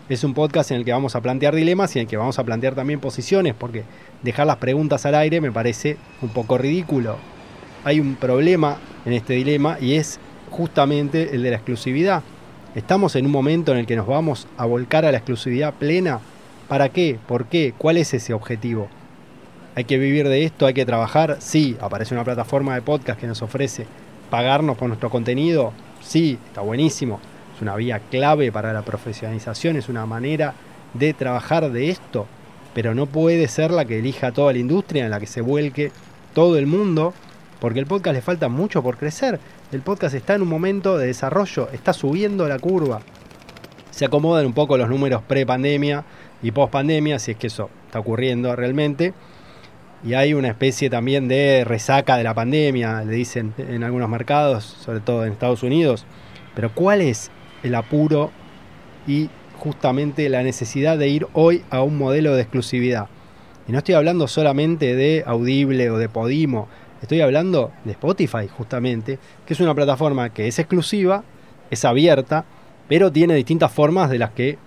es 0.10 0.24
un 0.24 0.34
podcast 0.34 0.72
en 0.72 0.78
el 0.78 0.86
que 0.86 0.92
vamos 0.92 1.16
a 1.16 1.22
plantear 1.22 1.54
dilemas 1.54 1.96
y 1.96 2.00
en 2.00 2.04
el 2.04 2.10
que 2.10 2.18
vamos 2.18 2.40
a 2.40 2.44
plantear 2.44 2.74
también 2.74 3.00
posiciones, 3.00 3.54
porque 3.54 3.84
dejar 4.24 4.48
las 4.48 4.58
preguntas 4.58 5.06
al 5.06 5.14
aire 5.14 5.40
me 5.40 5.52
parece 5.52 5.98
un 6.24 6.30
poco 6.30 6.58
ridículo. 6.58 7.18
Hay 7.84 8.00
un 8.00 8.16
problema 8.16 8.78
en 9.06 9.14
este 9.14 9.34
dilema 9.34 9.78
y 9.80 9.94
es 9.94 10.20
justamente 10.50 11.36
el 11.36 11.44
de 11.44 11.52
la 11.52 11.58
exclusividad. 11.58 12.24
Estamos 12.74 13.16
en 13.16 13.28
un 13.28 13.32
momento 13.32 13.72
en 13.72 13.78
el 13.78 13.86
que 13.86 13.96
nos 13.96 14.08
vamos 14.08 14.48
a 14.58 14.66
volcar 14.66 15.06
a 15.06 15.12
la 15.12 15.20
exclusividad 15.20 15.76
plena. 15.76 16.20
¿Para 16.68 16.90
qué? 16.90 17.20
¿Por 17.28 17.46
qué? 17.46 17.76
¿Cuál 17.78 17.98
es 17.98 18.14
ese 18.14 18.34
objetivo? 18.34 18.88
¿Hay 19.76 19.84
que 19.84 20.00
vivir 20.00 20.28
de 20.28 20.44
esto? 20.44 20.66
¿Hay 20.66 20.74
que 20.74 20.86
trabajar? 20.86 21.38
Sí, 21.40 21.78
aparece 21.80 22.16
una 22.16 22.24
plataforma 22.24 22.74
de 22.74 22.82
podcast 22.82 23.20
que 23.20 23.28
nos 23.28 23.44
ofrece 23.44 23.86
pagarnos 24.32 24.76
por 24.76 24.88
nuestro 24.88 25.12
contenido. 25.12 25.72
Sí, 26.02 26.40
está 26.48 26.62
buenísimo 26.62 27.20
una 27.62 27.76
vía 27.76 28.00
clave 28.00 28.52
para 28.52 28.74
la 28.74 28.82
profesionalización, 28.82 29.78
es 29.78 29.90
una 29.90 30.06
manera 30.06 30.54
de 30.94 31.14
trabajar 31.14 31.72
de 31.72 31.90
esto, 31.90 32.28
pero 32.74 32.96
no 32.96 33.06
puede 33.06 33.48
ser 33.48 33.72
la 33.72 33.86
que 33.86 34.00
elija 34.00 34.32
toda 34.32 34.54
la 34.54 34.60
industria, 34.60 35.06
en 35.06 35.12
la 35.12 35.20
que 35.20 35.28
se 35.28 35.42
vuelque 35.42 35.92
todo 36.34 36.58
el 36.58 36.68
mundo, 36.68 37.14
porque 37.60 37.80
el 37.80 37.86
podcast 37.86 38.16
le 38.16 38.22
falta 38.22 38.48
mucho 38.48 38.82
por 38.82 38.98
crecer. 38.98 39.40
El 39.72 39.82
podcast 39.82 40.16
está 40.16 40.36
en 40.36 40.42
un 40.42 40.48
momento 40.48 40.98
de 40.98 41.08
desarrollo, 41.08 41.70
está 41.74 41.94
subiendo 41.94 42.48
la 42.48 42.60
curva. 42.60 43.02
Se 43.92 44.06
acomodan 44.06 44.46
un 44.46 44.54
poco 44.54 44.78
los 44.78 44.90
números 44.90 45.22
pre-pandemia 45.28 46.06
y 46.42 46.52
post-pandemia, 46.52 47.20
si 47.20 47.32
es 47.32 47.38
que 47.38 47.48
eso 47.48 47.70
está 47.86 48.00
ocurriendo 48.00 48.56
realmente. 48.56 49.14
Y 50.04 50.14
hay 50.14 50.34
una 50.34 50.48
especie 50.48 50.90
también 50.90 51.28
de 51.28 51.66
resaca 51.66 52.16
de 52.16 52.24
la 52.24 52.34
pandemia, 52.34 53.04
le 53.04 53.12
dicen 53.12 53.54
en 53.58 53.84
algunos 53.84 54.08
mercados, 54.08 54.64
sobre 54.64 55.02
todo 55.02 55.26
en 55.26 55.34
Estados 55.34 55.62
Unidos. 55.62 56.06
Pero 56.56 56.74
¿cuál 56.74 57.02
es 57.02 57.30
el 57.64 57.76
apuro 57.76 58.32
y 59.08 59.30
justamente 59.58 60.30
la 60.30 60.44
necesidad 60.44 60.98
de 60.98 61.10
ir 61.10 61.28
hoy 61.34 61.64
a 61.70 61.82
un 61.82 61.98
modelo 61.98 62.36
de 62.36 62.42
exclusividad. 62.42 63.08
Y 63.68 63.72
no 63.72 63.78
estoy 63.78 63.96
hablando 63.96 64.28
solamente 64.28 64.96
de 64.96 65.24
Audible 65.26 65.92
o 65.92 65.98
de 65.98 66.10
Podimo, 66.10 66.68
estoy 67.02 67.22
hablando 67.22 67.72
de 67.86 67.92
Spotify 67.92 68.48
justamente, 68.48 69.20
que 69.46 69.54
es 69.54 69.60
una 69.60 69.76
plataforma 69.76 70.30
que 70.30 70.48
es 70.48 70.60
exclusiva, 70.60 71.24
es 71.70 71.86
abierta, 71.86 72.46
pero 72.88 73.12
tiene 73.12 73.36
distintas 73.36 73.72
formas 73.72 74.10
de 74.10 74.18
las 74.18 74.32
que 74.32 74.58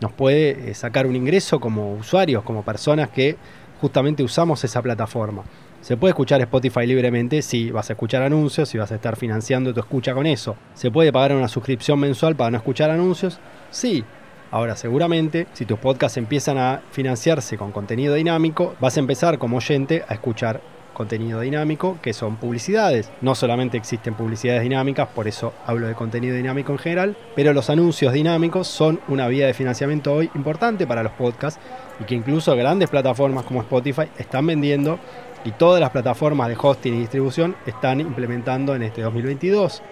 nos 0.00 0.12
puede 0.12 0.70
eh, 0.70 0.74
sacar 0.74 1.06
un 1.06 1.16
ingreso 1.16 1.60
como 1.60 1.94
usuarios, 1.94 2.42
como 2.42 2.64
personas 2.64 3.10
que 3.10 3.36
justamente 3.80 4.22
usamos 4.22 4.62
esa 4.64 4.82
plataforma. 4.82 5.42
¿Se 5.82 5.96
puede 5.96 6.10
escuchar 6.10 6.40
Spotify 6.40 6.86
libremente? 6.86 7.42
Sí, 7.42 7.72
vas 7.72 7.90
a 7.90 7.94
escuchar 7.94 8.22
anuncios 8.22 8.72
y 8.72 8.78
vas 8.78 8.92
a 8.92 8.94
estar 8.94 9.16
financiando 9.16 9.74
tu 9.74 9.80
escucha 9.80 10.14
con 10.14 10.26
eso. 10.26 10.54
¿Se 10.74 10.92
puede 10.92 11.12
pagar 11.12 11.34
una 11.34 11.48
suscripción 11.48 11.98
mensual 11.98 12.36
para 12.36 12.52
no 12.52 12.58
escuchar 12.58 12.88
anuncios? 12.90 13.40
Sí. 13.72 14.04
Ahora, 14.52 14.76
seguramente, 14.76 15.48
si 15.54 15.66
tus 15.66 15.80
podcasts 15.80 16.18
empiezan 16.18 16.56
a 16.56 16.82
financiarse 16.92 17.58
con 17.58 17.72
contenido 17.72 18.14
dinámico, 18.14 18.76
vas 18.78 18.96
a 18.96 19.00
empezar 19.00 19.38
como 19.38 19.56
oyente 19.56 20.04
a 20.06 20.14
escuchar 20.14 20.60
contenido 20.92 21.40
dinámico, 21.40 21.98
que 22.00 22.12
son 22.12 22.36
publicidades. 22.36 23.10
No 23.20 23.34
solamente 23.34 23.76
existen 23.76 24.14
publicidades 24.14 24.62
dinámicas, 24.62 25.08
por 25.08 25.26
eso 25.26 25.52
hablo 25.66 25.88
de 25.88 25.94
contenido 25.94 26.36
dinámico 26.36 26.70
en 26.70 26.78
general, 26.78 27.16
pero 27.34 27.52
los 27.52 27.70
anuncios 27.70 28.12
dinámicos 28.12 28.68
son 28.68 29.00
una 29.08 29.26
vía 29.26 29.48
de 29.48 29.54
financiamiento 29.54 30.12
hoy 30.12 30.30
importante 30.36 30.86
para 30.86 31.02
los 31.02 31.12
podcasts 31.12 31.60
y 31.98 32.04
que 32.04 32.14
incluso 32.14 32.54
grandes 32.54 32.88
plataformas 32.88 33.44
como 33.44 33.62
Spotify 33.62 34.08
están 34.18 34.46
vendiendo 34.46 35.00
y 35.44 35.52
todas 35.52 35.80
las 35.80 35.90
plataformas 35.90 36.48
de 36.48 36.56
hosting 36.60 36.94
y 36.94 37.00
distribución 37.00 37.56
están 37.66 38.00
implementando 38.00 38.74
en 38.74 38.82
este 38.82 39.02
2022. 39.02 39.82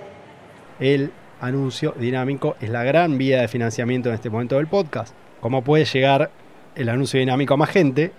El 0.78 1.12
anuncio 1.40 1.94
dinámico 1.98 2.56
es 2.60 2.70
la 2.70 2.84
gran 2.84 3.18
vía 3.18 3.40
de 3.40 3.48
financiamiento 3.48 4.08
en 4.08 4.14
este 4.14 4.30
momento 4.30 4.56
del 4.56 4.66
podcast. 4.66 5.14
¿Cómo 5.40 5.62
puede 5.62 5.84
llegar 5.84 6.30
el 6.74 6.88
anuncio 6.88 7.18
dinámico 7.18 7.54
a 7.54 7.56
más 7.56 7.70
gente? 7.70 8.12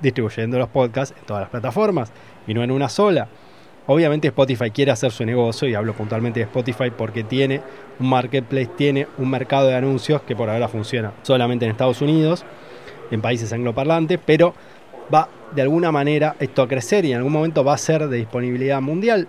Distribuyendo 0.00 0.58
los 0.58 0.68
podcasts 0.68 1.14
en 1.18 1.24
todas 1.26 1.42
las 1.42 1.50
plataformas 1.50 2.12
y 2.46 2.54
no 2.54 2.64
en 2.64 2.70
una 2.70 2.88
sola. 2.88 3.28
Obviamente 3.86 4.28
Spotify 4.28 4.70
quiere 4.70 4.92
hacer 4.92 5.10
su 5.10 5.24
negocio 5.24 5.68
y 5.68 5.74
hablo 5.74 5.94
puntualmente 5.94 6.40
de 6.40 6.44
Spotify 6.44 6.90
porque 6.96 7.24
tiene 7.24 7.60
un 7.98 8.08
marketplace, 8.08 8.70
tiene 8.76 9.06
un 9.18 9.28
mercado 9.28 9.68
de 9.68 9.74
anuncios 9.74 10.22
que 10.22 10.36
por 10.36 10.48
ahora 10.48 10.68
funciona 10.68 11.12
solamente 11.22 11.64
en 11.64 11.72
Estados 11.72 12.00
Unidos, 12.00 12.44
en 13.10 13.20
países 13.20 13.52
angloparlantes, 13.52 14.18
pero 14.24 14.54
va 15.12 15.28
de 15.54 15.62
alguna 15.62 15.92
manera 15.92 16.36
esto 16.38 16.62
a 16.62 16.68
crecer 16.68 17.04
y 17.04 17.12
en 17.12 17.18
algún 17.18 17.32
momento 17.32 17.64
va 17.64 17.74
a 17.74 17.78
ser 17.78 18.08
de 18.08 18.18
disponibilidad 18.18 18.80
mundial. 18.80 19.28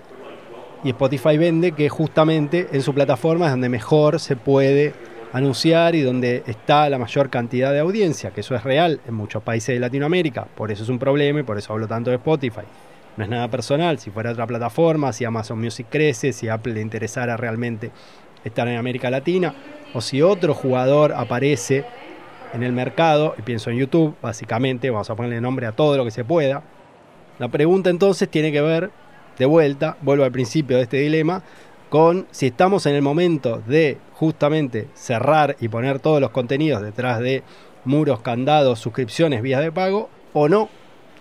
Y 0.84 0.90
Spotify 0.90 1.38
vende 1.38 1.72
que 1.72 1.88
justamente 1.90 2.68
en 2.72 2.82
su 2.82 2.94
plataforma 2.94 3.46
es 3.46 3.52
donde 3.52 3.70
mejor 3.70 4.20
se 4.20 4.36
puede 4.36 4.94
anunciar 5.32 5.96
y 5.96 6.02
donde 6.02 6.44
está 6.46 6.90
la 6.90 7.00
mayor 7.00 7.30
cantidad 7.30 7.72
de 7.72 7.80
audiencia, 7.80 8.32
que 8.32 8.42
eso 8.42 8.56
es 8.56 8.64
real 8.64 9.02
en 9.08 9.16
muchos 9.16 9.42
países 9.42 9.76
de 9.76 9.80
Latinoamérica. 9.80 10.46
Por 10.46 10.72
eso 10.72 10.84
es 10.84 10.90
un 10.90 11.00
problema 11.00 11.40
y 11.40 11.44
por 11.44 11.58
eso 11.58 11.74
hablo 11.74 11.88
tanto 11.88 12.12
de 12.12 12.18
Spotify. 12.18 12.62
No 13.18 13.24
es 13.24 13.30
nada 13.30 13.48
personal, 13.50 14.00
si 14.00 14.12
fuera 14.12 14.32
otra 14.32 14.46
plataforma, 14.46 15.14
si 15.14 15.26
Amazon 15.26 15.60
Music 15.60 15.88
crece, 15.90 16.34
si 16.34 16.50
Apple 16.50 16.74
le 16.74 16.82
interesara 16.82 17.38
realmente 17.38 17.92
estar 18.44 18.68
en 18.68 18.78
América 18.78 19.10
Latina, 19.10 19.54
o 19.94 20.02
si 20.02 20.22
otro 20.22 20.54
jugador 20.54 21.14
aparece 21.14 21.86
en 22.54 22.64
el 22.64 22.72
mercado, 22.72 23.36
y 23.38 23.42
pienso 23.42 23.70
en 23.70 23.78
YouTube, 23.78 24.16
básicamente, 24.22 24.90
vamos 24.90 25.10
a 25.10 25.16
ponerle 25.16 25.42
nombre 25.42 25.66
a 25.66 25.72
todo 25.72 25.98
lo 25.98 26.06
que 26.06 26.12
se 26.12 26.24
pueda. 26.24 26.64
La 27.40 27.48
pregunta 27.48 27.90
entonces 27.90 28.30
tiene 28.30 28.52
que 28.52 28.62
ver, 28.62 28.92
de 29.38 29.46
vuelta, 29.46 29.98
vuelvo 30.02 30.24
al 30.24 30.32
principio 30.32 30.78
de 30.78 30.84
este 30.84 30.98
dilema, 30.98 31.44
con 31.90 32.28
si 32.32 32.48
estamos 32.48 32.86
en 32.86 32.96
el 32.96 33.02
momento 33.02 33.62
de 33.68 33.98
justamente 34.14 34.88
cerrar 34.94 35.58
y 35.60 35.68
poner 35.68 36.00
todos 36.00 36.22
los 36.22 36.30
contenidos 36.30 36.82
detrás 36.82 37.20
de 37.20 37.44
muros, 37.86 38.22
candados, 38.22 38.80
suscripciones, 38.80 39.42
vías 39.42 39.62
de 39.62 39.72
pago, 39.72 40.10
o 40.34 40.48
no, 40.48 40.70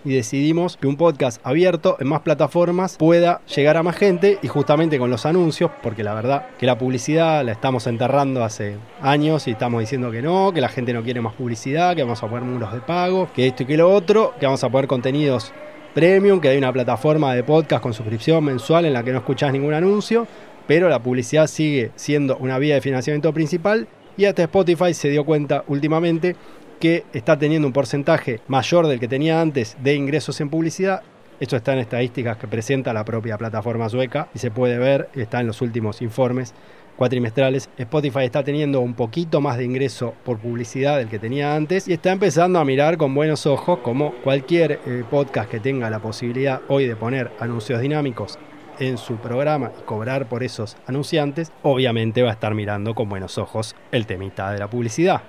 y 0.05 0.13
decidimos 0.13 0.77
que 0.77 0.87
un 0.87 0.97
podcast 0.97 1.39
abierto 1.45 1.97
en 1.99 2.07
más 2.07 2.21
plataformas 2.21 2.97
pueda 2.97 3.41
llegar 3.55 3.77
a 3.77 3.83
más 3.83 3.95
gente 3.95 4.39
y 4.41 4.47
justamente 4.47 4.99
con 4.99 5.09
los 5.09 5.25
anuncios, 5.25 5.71
porque 5.81 6.03
la 6.03 6.13
verdad 6.13 6.47
que 6.59 6.65
la 6.65 6.77
publicidad 6.77 7.43
la 7.43 7.51
estamos 7.51 7.87
enterrando 7.87 8.43
hace 8.43 8.77
años 9.01 9.47
y 9.47 9.51
estamos 9.51 9.79
diciendo 9.79 10.11
que 10.11 10.21
no, 10.21 10.51
que 10.53 10.61
la 10.61 10.69
gente 10.69 10.93
no 10.93 11.03
quiere 11.03 11.21
más 11.21 11.33
publicidad, 11.33 11.95
que 11.95 12.03
vamos 12.03 12.21
a 12.23 12.27
poner 12.27 12.43
muros 12.43 12.73
de 12.73 12.81
pago, 12.81 13.29
que 13.33 13.47
esto 13.47 13.63
y 13.63 13.65
que 13.65 13.77
lo 13.77 13.91
otro, 13.91 14.33
que 14.39 14.45
vamos 14.45 14.63
a 14.63 14.69
poner 14.69 14.87
contenidos 14.87 15.51
premium, 15.93 16.41
que 16.41 16.49
hay 16.49 16.57
una 16.57 16.73
plataforma 16.73 17.33
de 17.35 17.43
podcast 17.43 17.83
con 17.83 17.93
suscripción 17.93 18.43
mensual 18.43 18.85
en 18.85 18.93
la 18.93 19.03
que 19.03 19.11
no 19.11 19.19
escuchás 19.19 19.53
ningún 19.53 19.73
anuncio, 19.73 20.27
pero 20.67 20.89
la 20.89 20.99
publicidad 20.99 21.47
sigue 21.47 21.91
siendo 21.95 22.37
una 22.37 22.57
vía 22.57 22.75
de 22.75 22.81
financiamiento 22.81 23.33
principal 23.33 23.87
y 24.17 24.25
hasta 24.25 24.43
Spotify 24.43 24.93
se 24.93 25.09
dio 25.09 25.25
cuenta 25.25 25.63
últimamente 25.67 26.35
que 26.83 27.05
está 27.13 27.39
teniendo 27.39 27.65
un 27.65 27.71
porcentaje 27.71 28.41
mayor 28.49 28.87
del 28.87 28.99
que 28.99 29.07
tenía 29.07 29.39
antes 29.39 29.77
de 29.81 29.95
ingresos 29.95 30.41
en 30.41 30.49
publicidad. 30.49 31.01
Esto 31.39 31.55
está 31.55 31.71
en 31.71 31.79
estadísticas 31.79 32.35
que 32.35 32.45
presenta 32.45 32.91
la 32.91 33.05
propia 33.05 33.37
plataforma 33.37 33.87
sueca 33.87 34.27
y 34.35 34.39
se 34.39 34.51
puede 34.51 34.77
ver, 34.77 35.07
está 35.15 35.39
en 35.39 35.47
los 35.47 35.61
últimos 35.61 36.01
informes 36.01 36.53
cuatrimestrales. 36.97 37.69
Spotify 37.77 38.25
está 38.25 38.43
teniendo 38.43 38.81
un 38.81 38.95
poquito 38.95 39.39
más 39.39 39.57
de 39.57 39.63
ingreso 39.63 40.13
por 40.25 40.39
publicidad 40.39 40.97
del 40.97 41.07
que 41.07 41.19
tenía 41.19 41.55
antes 41.55 41.87
y 41.87 41.93
está 41.93 42.11
empezando 42.11 42.59
a 42.59 42.65
mirar 42.65 42.97
con 42.97 43.15
buenos 43.15 43.45
ojos 43.45 43.79
como 43.79 44.15
cualquier 44.15 44.81
eh, 44.85 45.05
podcast 45.09 45.49
que 45.49 45.61
tenga 45.61 45.89
la 45.89 45.99
posibilidad 45.99 46.63
hoy 46.67 46.85
de 46.85 46.97
poner 46.97 47.31
anuncios 47.39 47.79
dinámicos 47.79 48.37
en 48.79 48.97
su 48.97 49.15
programa 49.15 49.71
y 49.79 49.83
cobrar 49.83 50.27
por 50.27 50.43
esos 50.43 50.75
anunciantes, 50.85 51.53
obviamente 51.61 52.23
va 52.23 52.31
a 52.31 52.33
estar 52.33 52.53
mirando 52.53 52.93
con 52.93 53.07
buenos 53.07 53.37
ojos 53.37 53.73
el 53.93 54.05
temita 54.05 54.51
de 54.51 54.59
la 54.59 54.69
publicidad. 54.69 55.21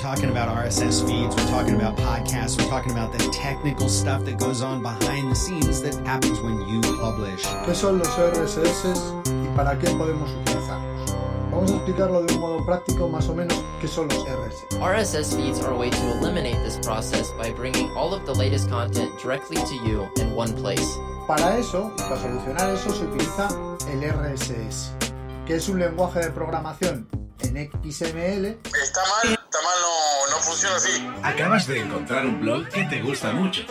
Talking 0.00 0.30
about 0.30 0.48
RSS 0.48 1.06
feeds, 1.06 1.36
we're 1.36 1.50
talking 1.50 1.74
about 1.74 1.94
podcasts, 1.96 2.58
we're 2.58 2.68
talking 2.68 2.90
about 2.92 3.12
the 3.12 3.18
technical 3.32 3.88
stuff 3.88 4.24
that 4.24 4.38
goes 4.38 4.62
on 4.62 4.80
behind 4.82 5.30
the 5.30 5.34
scenes 5.34 5.82
that 5.82 5.94
happens 6.06 6.40
when 6.40 6.66
you 6.68 6.80
publish. 6.98 7.42
¿Qué 7.66 7.74
son 7.74 7.98
los 7.98 8.08
RSS 8.08 9.12
y 9.26 9.56
para 9.56 9.78
qué 9.78 9.88
podemos 9.96 10.30
utilizarlos? 10.30 11.14
Vamos 11.50 11.70
a 11.70 11.76
explicarlo 11.76 12.26
de 12.26 12.34
un 12.34 12.40
modo 12.40 12.64
práctico 12.64 13.08
más 13.08 13.28
o 13.28 13.34
menos 13.34 13.62
qué 13.80 13.88
son 13.88 14.08
los 14.08 14.24
RSS. 14.26 14.78
RSS 14.80 15.36
feeds 15.36 15.60
are 15.60 15.72
a 15.72 15.76
way 15.76 15.90
to 15.90 16.18
eliminate 16.18 16.56
this 16.64 16.78
process 16.78 17.30
by 17.32 17.50
bringing 17.52 17.90
all 17.90 18.14
of 18.14 18.24
the 18.24 18.34
latest 18.34 18.70
content 18.70 19.12
directly 19.18 19.56
to 19.56 19.74
you 19.86 20.08
in 20.16 20.34
one 20.34 20.54
place. 20.56 20.98
Para 21.26 21.58
eso, 21.58 21.92
para 21.96 22.16
solucionar 22.16 22.70
eso, 22.70 22.90
se 22.90 23.04
utiliza 23.04 23.48
el 23.92 24.00
RSS, 24.02 24.92
que 25.50 25.56
es 25.56 25.68
un 25.68 25.80
lenguaje 25.80 26.20
de 26.20 26.30
programación 26.30 27.08
en 27.40 27.68
XML. 27.72 28.46
Está 28.46 29.00
mal, 29.00 29.34
está 29.34 29.58
mal, 29.64 29.78
no, 29.82 30.36
no 30.36 30.42
funciona 30.44 30.76
así. 30.76 31.04
Acabas 31.24 31.66
de 31.66 31.80
encontrar 31.80 32.24
un 32.24 32.40
blog 32.40 32.68
que 32.68 32.84
te 32.84 33.02
gusta 33.02 33.32
mucho. 33.32 33.62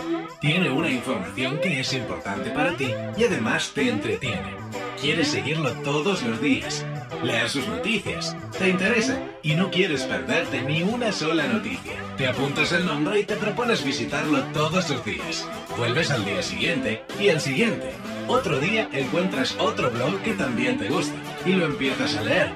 Tiene 0.41 0.69
una 0.71 0.89
información 0.89 1.57
que 1.61 1.79
es 1.79 1.93
importante 1.93 2.49
para 2.49 2.75
ti 2.75 2.93
y 3.15 3.23
además 3.23 3.71
te 3.73 3.87
entretiene. 3.87 4.57
Quieres 4.99 5.29
seguirlo 5.29 5.71
todos 5.75 6.21
los 6.23 6.41
días, 6.41 6.85
leer 7.23 7.49
sus 7.49 7.65
noticias, 7.69 8.35
te 8.57 8.67
interesa 8.67 9.17
y 9.41 9.55
no 9.55 9.71
quieres 9.71 10.03
perderte 10.03 10.61
ni 10.63 10.83
una 10.83 11.13
sola 11.13 11.45
noticia. 11.47 11.93
Te 12.17 12.27
apuntas 12.27 12.73
el 12.73 12.85
nombre 12.85 13.21
y 13.21 13.23
te 13.23 13.37
propones 13.37 13.85
visitarlo 13.85 14.43
todos 14.51 14.89
los 14.89 15.05
días. 15.05 15.47
Vuelves 15.77 16.11
al 16.11 16.25
día 16.25 16.43
siguiente 16.43 17.05
y 17.17 17.29
al 17.29 17.39
siguiente. 17.39 17.93
Otro 18.27 18.59
día 18.59 18.89
encuentras 18.91 19.55
otro 19.59 19.89
blog 19.89 20.21
que 20.23 20.33
también 20.33 20.77
te 20.77 20.89
gusta 20.89 21.15
y 21.45 21.53
lo 21.53 21.65
empiezas 21.65 22.15
a 22.17 22.23
leer. 22.23 22.51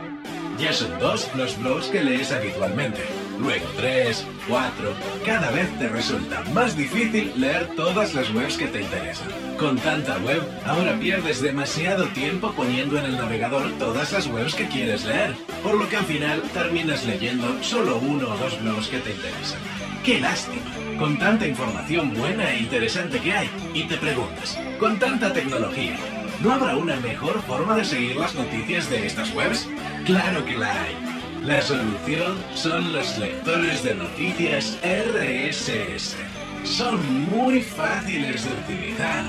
Ya 0.59 0.71
son 0.71 0.97
dos 0.99 1.29
los 1.35 1.57
blogs 1.59 1.87
que 1.87 2.03
lees 2.03 2.31
habitualmente. 2.31 3.01
Luego 3.39 3.65
tres, 3.75 4.25
cuatro. 4.47 4.93
Cada 5.25 5.49
vez 5.51 5.67
te 5.79 5.89
resulta 5.89 6.43
más 6.53 6.77
difícil 6.77 7.33
leer 7.35 7.67
todas 7.75 8.13
las 8.13 8.31
webs 8.33 8.57
que 8.57 8.67
te 8.67 8.81
interesan. 8.81 9.27
Con 9.57 9.77
tanta 9.77 10.17
web, 10.19 10.41
ahora 10.65 10.97
pierdes 10.99 11.41
demasiado 11.41 12.05
tiempo 12.09 12.53
poniendo 12.53 12.99
en 12.99 13.05
el 13.05 13.17
navegador 13.17 13.71
todas 13.79 14.11
las 14.11 14.27
webs 14.27 14.53
que 14.53 14.67
quieres 14.67 15.05
leer, 15.05 15.35
por 15.63 15.75
lo 15.75 15.89
que 15.89 15.97
al 15.97 16.05
final 16.05 16.41
terminas 16.53 17.05
leyendo 17.05 17.61
solo 17.63 17.97
uno 17.97 18.29
o 18.29 18.37
dos 18.37 18.61
blogs 18.61 18.87
que 18.87 18.99
te 18.99 19.11
interesan. 19.11 19.59
¡Qué 20.05 20.19
lástima! 20.19 20.61
Con 20.99 21.17
tanta 21.17 21.47
información 21.47 22.13
buena 22.13 22.51
e 22.51 22.59
interesante 22.59 23.19
que 23.19 23.33
hay, 23.33 23.49
y 23.73 23.83
te 23.85 23.97
preguntas, 23.97 24.59
con 24.79 24.99
tanta 24.99 25.33
tecnología, 25.33 25.97
¿no 26.41 26.53
habrá 26.53 26.75
una 26.75 26.95
mejor 26.97 27.41
forma 27.43 27.75
de 27.75 27.85
seguir 27.85 28.15
las 28.15 28.35
noticias 28.35 28.89
de 28.89 29.05
estas 29.05 29.33
webs? 29.33 29.67
¡Claro 30.05 30.43
que 30.45 30.57
la 30.57 30.71
hay! 30.71 31.13
La 31.45 31.61
solución 31.61 32.37
son 32.53 32.93
los 32.93 33.17
lectores 33.17 33.83
de 33.83 33.95
noticias 33.95 34.79
RSS. 34.81 36.15
Son 36.63 37.29
muy 37.29 37.61
fáciles 37.61 38.45
de 38.45 38.73
utilizar. 38.73 39.25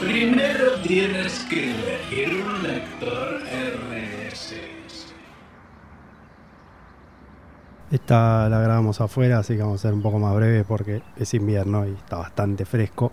Primero 0.00 0.74
tienes 0.82 1.40
que 1.50 1.72
elegir 1.72 2.44
un 2.44 2.62
lector 2.62 3.40
RSS. 3.42 4.54
Esta 7.90 8.48
la 8.48 8.60
grabamos 8.60 9.00
afuera, 9.00 9.38
así 9.38 9.56
que 9.56 9.62
vamos 9.62 9.80
a 9.80 9.88
ser 9.88 9.94
un 9.94 10.02
poco 10.02 10.20
más 10.20 10.34
breve 10.36 10.62
porque 10.62 11.02
es 11.16 11.34
invierno 11.34 11.86
y 11.88 11.90
está 11.90 12.18
bastante 12.18 12.64
fresco. 12.64 13.12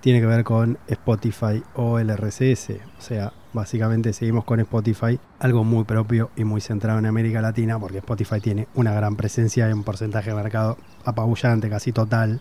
Tiene 0.00 0.20
que 0.20 0.26
ver 0.26 0.44
con 0.44 0.78
Spotify 0.88 1.62
o 1.74 1.98
el 1.98 2.16
RSS. 2.16 2.70
O 2.98 3.02
sea, 3.02 3.32
básicamente 3.52 4.12
seguimos 4.12 4.44
con 4.44 4.60
Spotify, 4.60 5.18
algo 5.38 5.62
muy 5.62 5.84
propio 5.84 6.30
y 6.36 6.44
muy 6.44 6.60
centrado 6.60 6.98
en 6.98 7.06
América 7.06 7.42
Latina, 7.42 7.78
porque 7.78 7.98
Spotify 7.98 8.40
tiene 8.40 8.66
una 8.74 8.94
gran 8.94 9.16
presencia 9.16 9.68
y 9.68 9.72
un 9.72 9.84
porcentaje 9.84 10.30
de 10.30 10.36
mercado 10.36 10.78
apabullante, 11.04 11.68
casi 11.68 11.92
total, 11.92 12.40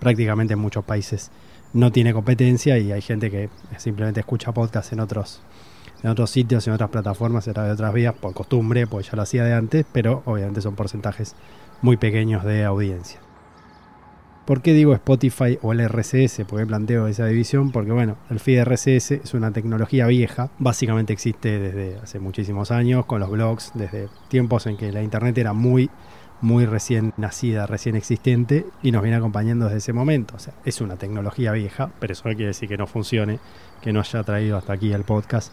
prácticamente 0.00 0.54
en 0.54 0.58
muchos 0.58 0.84
países. 0.84 1.30
No 1.72 1.92
tiene 1.92 2.12
competencia 2.12 2.76
y 2.78 2.90
hay 2.90 3.02
gente 3.02 3.30
que 3.30 3.50
simplemente 3.76 4.20
escucha 4.20 4.52
podcasts 4.52 4.92
en 4.92 5.00
otros 5.00 5.42
en 6.02 6.10
otros 6.10 6.30
sitios, 6.30 6.66
en 6.66 6.72
otras 6.72 6.90
plataformas, 6.90 7.46
a 7.48 7.52
de 7.52 7.72
otras 7.72 7.92
vías, 7.92 8.14
por 8.14 8.32
costumbre, 8.32 8.86
pues 8.86 9.10
ya 9.10 9.16
lo 9.16 9.22
hacía 9.22 9.44
de 9.44 9.52
antes, 9.52 9.84
pero 9.92 10.22
obviamente 10.24 10.60
son 10.60 10.74
porcentajes 10.74 11.34
muy 11.82 11.96
pequeños 11.96 12.44
de 12.44 12.64
audiencia. 12.64 13.20
¿Por 14.50 14.62
qué 14.62 14.72
digo 14.72 14.94
Spotify 14.94 15.60
o 15.62 15.70
el 15.70 15.88
RSS? 15.88 16.44
¿Por 16.44 16.58
qué 16.58 16.66
planteo 16.66 17.06
esa 17.06 17.24
división? 17.24 17.70
Porque 17.70 17.92
bueno, 17.92 18.16
el 18.30 18.40
feed 18.40 18.64
RSS 18.64 19.12
es 19.12 19.32
una 19.32 19.52
tecnología 19.52 20.08
vieja, 20.08 20.50
básicamente 20.58 21.12
existe 21.12 21.60
desde 21.60 21.98
hace 21.98 22.18
muchísimos 22.18 22.72
años 22.72 23.06
con 23.06 23.20
los 23.20 23.30
blogs, 23.30 23.70
desde 23.74 24.08
tiempos 24.26 24.66
en 24.66 24.76
que 24.76 24.90
la 24.90 25.04
internet 25.04 25.38
era 25.38 25.52
muy 25.52 25.88
muy 26.40 26.66
recién 26.66 27.12
nacida, 27.16 27.66
recién 27.66 27.94
existente 27.94 28.66
y 28.82 28.90
nos 28.90 29.02
viene 29.02 29.18
acompañando 29.18 29.66
desde 29.66 29.78
ese 29.78 29.92
momento. 29.92 30.34
O 30.34 30.40
sea, 30.40 30.54
es 30.64 30.80
una 30.80 30.96
tecnología 30.96 31.52
vieja, 31.52 31.92
pero 32.00 32.12
eso 32.12 32.28
no 32.28 32.34
quiere 32.34 32.48
decir 32.48 32.68
que 32.68 32.76
no 32.76 32.88
funcione, 32.88 33.38
que 33.80 33.92
no 33.92 34.00
haya 34.00 34.24
traído 34.24 34.56
hasta 34.56 34.72
aquí 34.72 34.92
el 34.92 35.04
podcast 35.04 35.52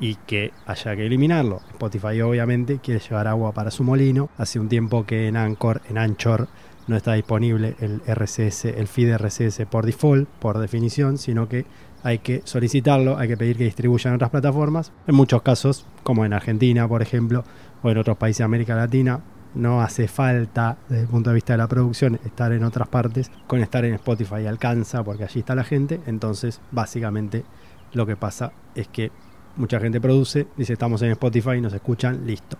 y 0.00 0.14
que 0.14 0.52
haya 0.64 0.96
que 0.96 1.04
eliminarlo. 1.04 1.60
Spotify 1.72 2.22
obviamente 2.22 2.78
quiere 2.78 3.00
llevar 3.00 3.26
agua 3.26 3.52
para 3.52 3.70
su 3.70 3.84
molino. 3.84 4.30
Hace 4.38 4.58
un 4.58 4.70
tiempo 4.70 5.04
que 5.04 5.28
en 5.28 5.36
Anchor, 5.36 5.82
en 5.90 5.98
Anchor, 5.98 6.48
no 6.88 6.96
está 6.96 7.12
disponible 7.12 7.76
el 7.80 8.00
RSS, 8.06 8.64
el 8.64 8.88
feed 8.88 9.16
RSS 9.16 9.66
por 9.66 9.86
default, 9.86 10.28
por 10.28 10.58
definición, 10.58 11.18
sino 11.18 11.48
que 11.48 11.66
hay 12.02 12.18
que 12.18 12.42
solicitarlo, 12.44 13.18
hay 13.18 13.28
que 13.28 13.36
pedir 13.36 13.56
que 13.56 13.64
distribuyan 13.64 14.14
otras 14.14 14.30
plataformas. 14.30 14.92
En 15.06 15.14
muchos 15.14 15.42
casos, 15.42 15.86
como 16.02 16.24
en 16.24 16.32
Argentina, 16.32 16.88
por 16.88 17.02
ejemplo, 17.02 17.44
o 17.82 17.90
en 17.90 17.98
otros 17.98 18.16
países 18.16 18.38
de 18.38 18.44
América 18.44 18.74
Latina, 18.74 19.20
no 19.54 19.82
hace 19.82 20.08
falta, 20.08 20.78
desde 20.88 21.02
el 21.02 21.08
punto 21.08 21.30
de 21.30 21.34
vista 21.34 21.52
de 21.54 21.58
la 21.58 21.68
producción, 21.68 22.18
estar 22.24 22.52
en 22.52 22.64
otras 22.64 22.88
partes. 22.88 23.30
Con 23.46 23.60
estar 23.60 23.84
en 23.84 23.94
Spotify 23.94 24.46
alcanza, 24.46 25.02
porque 25.02 25.24
allí 25.24 25.40
está 25.40 25.54
la 25.54 25.64
gente. 25.64 26.00
Entonces, 26.06 26.60
básicamente, 26.70 27.44
lo 27.92 28.06
que 28.06 28.16
pasa 28.16 28.52
es 28.74 28.88
que 28.88 29.10
mucha 29.56 29.80
gente 29.80 30.00
produce, 30.00 30.46
dice 30.56 30.74
estamos 30.74 31.02
en 31.02 31.10
Spotify, 31.10 31.60
nos 31.60 31.72
escuchan, 31.72 32.26
listo. 32.26 32.56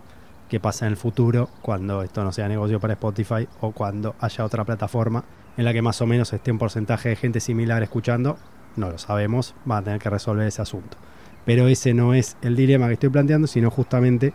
¿Qué 0.49 0.59
pasa 0.59 0.87
en 0.87 0.93
el 0.93 0.97
futuro 0.97 1.47
cuando 1.61 2.01
esto 2.01 2.23
no 2.23 2.31
sea 2.31 2.47
negocio 2.47 2.79
para 2.79 2.93
Spotify 2.93 3.47
o 3.61 3.71
cuando 3.71 4.15
haya 4.19 4.43
otra 4.43 4.65
plataforma 4.65 5.23
en 5.55 5.63
la 5.63 5.73
que 5.73 5.83
más 5.83 6.01
o 6.01 6.07
menos 6.07 6.33
esté 6.33 6.51
un 6.51 6.57
porcentaje 6.57 7.09
de 7.09 7.15
gente 7.15 7.39
similar 7.39 7.83
escuchando? 7.83 8.35
No 8.75 8.89
lo 8.89 8.97
sabemos, 8.97 9.53
van 9.65 9.77
a 9.77 9.83
tener 9.83 9.99
que 9.99 10.09
resolver 10.09 10.47
ese 10.47 10.63
asunto. 10.63 10.97
Pero 11.45 11.67
ese 11.67 11.93
no 11.93 12.15
es 12.15 12.35
el 12.41 12.55
dilema 12.55 12.87
que 12.87 12.93
estoy 12.93 13.09
planteando, 13.09 13.45
sino 13.45 13.69
justamente 13.69 14.33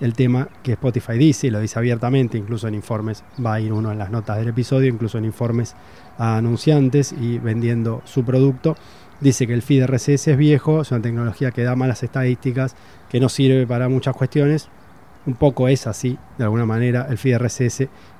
el 0.00 0.14
tema 0.14 0.48
que 0.64 0.72
Spotify 0.72 1.16
dice, 1.16 1.46
y 1.46 1.50
lo 1.50 1.60
dice 1.60 1.78
abiertamente, 1.78 2.36
incluso 2.36 2.66
en 2.66 2.74
informes, 2.74 3.22
va 3.44 3.54
a 3.54 3.60
ir 3.60 3.72
uno 3.72 3.92
en 3.92 3.98
las 3.98 4.10
notas 4.10 4.38
del 4.38 4.48
episodio, 4.48 4.88
incluso 4.88 5.16
en 5.16 5.26
informes 5.26 5.76
a 6.18 6.38
anunciantes 6.38 7.12
y 7.12 7.38
vendiendo 7.38 8.02
su 8.04 8.24
producto, 8.24 8.76
dice 9.20 9.46
que 9.46 9.54
el 9.54 9.62
feed 9.62 9.86
RSS 9.86 10.26
es 10.26 10.36
viejo, 10.36 10.80
es 10.80 10.90
una 10.90 11.02
tecnología 11.02 11.52
que 11.52 11.62
da 11.62 11.76
malas 11.76 12.02
estadísticas, 12.02 12.74
que 13.08 13.20
no 13.20 13.28
sirve 13.28 13.64
para 13.64 13.88
muchas 13.88 14.16
cuestiones. 14.16 14.68
Un 15.26 15.34
poco 15.34 15.68
es 15.68 15.86
así, 15.86 16.18
de 16.38 16.44
alguna 16.44 16.66
manera, 16.66 17.06
el 17.10 17.18
feed 17.18 17.36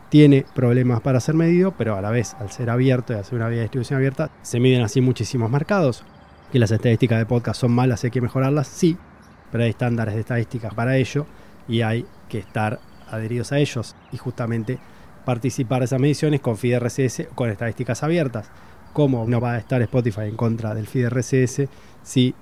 tiene 0.09 0.45
problemas 0.55 1.01
para 1.01 1.21
ser 1.21 1.35
medido, 1.35 1.73
pero 1.77 1.97
a 1.97 2.01
la 2.01 2.11
vez, 2.11 2.35
al 2.39 2.51
ser 2.51 2.71
abierto 2.71 3.13
y 3.13 3.17
hacer 3.17 3.35
una 3.35 3.49
vía 3.49 3.59
de 3.59 3.65
distribución 3.65 3.99
abierta, 3.99 4.31
se 4.43 4.61
miden 4.61 4.83
así 4.83 5.01
muchísimos 5.01 5.51
mercados. 5.51 6.05
Que 6.53 6.59
las 6.59 6.71
estadísticas 6.71 7.19
de 7.19 7.27
podcast 7.27 7.61
son 7.61 7.73
malas 7.73 8.03
y 8.03 8.07
hay 8.09 8.11
que 8.13 8.21
mejorarlas, 8.21 8.69
sí, 8.69 8.97
pero 9.51 9.65
hay 9.65 9.71
estándares 9.71 10.15
de 10.15 10.21
estadísticas 10.21 10.75
para 10.75 10.97
ello 10.97 11.27
y 11.69 11.83
hay 11.83 12.07
que 12.29 12.39
estar 12.39 12.81
adheridos 13.11 13.53
a 13.53 13.59
ellos 13.59 13.97
y 14.13 14.17
justamente 14.17 14.79
participar 15.25 15.81
de 15.81 15.87
esas 15.87 16.01
mediciones 16.01 16.41
con 16.41 16.57
feed 16.57 16.79
con 17.35 17.51
estadísticas 17.51 18.03
abiertas. 18.03 18.51
¿Cómo 18.93 19.27
no 19.27 19.41
va 19.41 19.53
a 19.53 19.59
estar 19.59 19.83
Spotify 19.83 20.23
en 20.23 20.37
contra 20.37 20.75
del 20.75 20.87
feed 20.87 21.09
si 22.03 22.35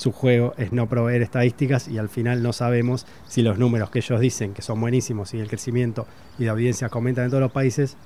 su 0.00 0.12
juego 0.12 0.54
es 0.56 0.72
no 0.72 0.88
proveer 0.88 1.20
estadísticas 1.20 1.86
y 1.86 1.98
al 1.98 2.08
final 2.08 2.42
no 2.42 2.54
sabemos 2.54 3.06
si 3.28 3.42
los 3.42 3.58
números 3.58 3.90
que 3.90 3.98
ellos 3.98 4.18
dicen 4.18 4.54
que 4.54 4.62
son 4.62 4.80
buenísimos 4.80 5.34
y 5.34 5.40
el 5.40 5.48
crecimiento 5.48 6.06
y 6.38 6.44
la 6.44 6.52
audiencia 6.52 6.88
comentan 6.88 7.24
en 7.24 7.30
todos 7.30 7.42
los 7.42 7.52
países 7.52 7.98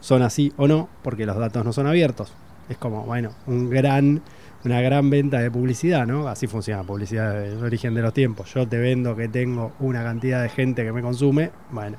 son 0.00 0.22
así 0.22 0.50
o 0.56 0.66
no, 0.66 0.88
porque 1.02 1.26
los 1.26 1.36
datos 1.36 1.62
no 1.62 1.74
son 1.74 1.86
abiertos. 1.86 2.32
Es 2.70 2.78
como, 2.78 3.04
bueno, 3.04 3.32
un 3.46 3.68
gran, 3.68 4.22
una 4.64 4.80
gran 4.80 5.10
venta 5.10 5.40
de 5.40 5.50
publicidad, 5.50 6.06
¿no? 6.06 6.26
Así 6.26 6.46
funciona 6.46 6.84
publicidad 6.84 7.34
del 7.34 7.62
origen 7.62 7.92
de 7.92 8.00
los 8.00 8.14
tiempos. 8.14 8.54
Yo 8.54 8.66
te 8.66 8.78
vendo 8.78 9.14
que 9.14 9.28
tengo 9.28 9.72
una 9.78 10.02
cantidad 10.02 10.42
de 10.42 10.48
gente 10.48 10.84
que 10.84 10.92
me 10.92 11.02
consume, 11.02 11.50
bueno, 11.70 11.98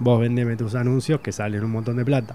vos 0.00 0.20
vendeme 0.20 0.56
tus 0.56 0.74
anuncios 0.74 1.20
que 1.20 1.30
salen 1.30 1.62
un 1.62 1.70
montón 1.70 1.98
de 1.98 2.04
plata. 2.04 2.34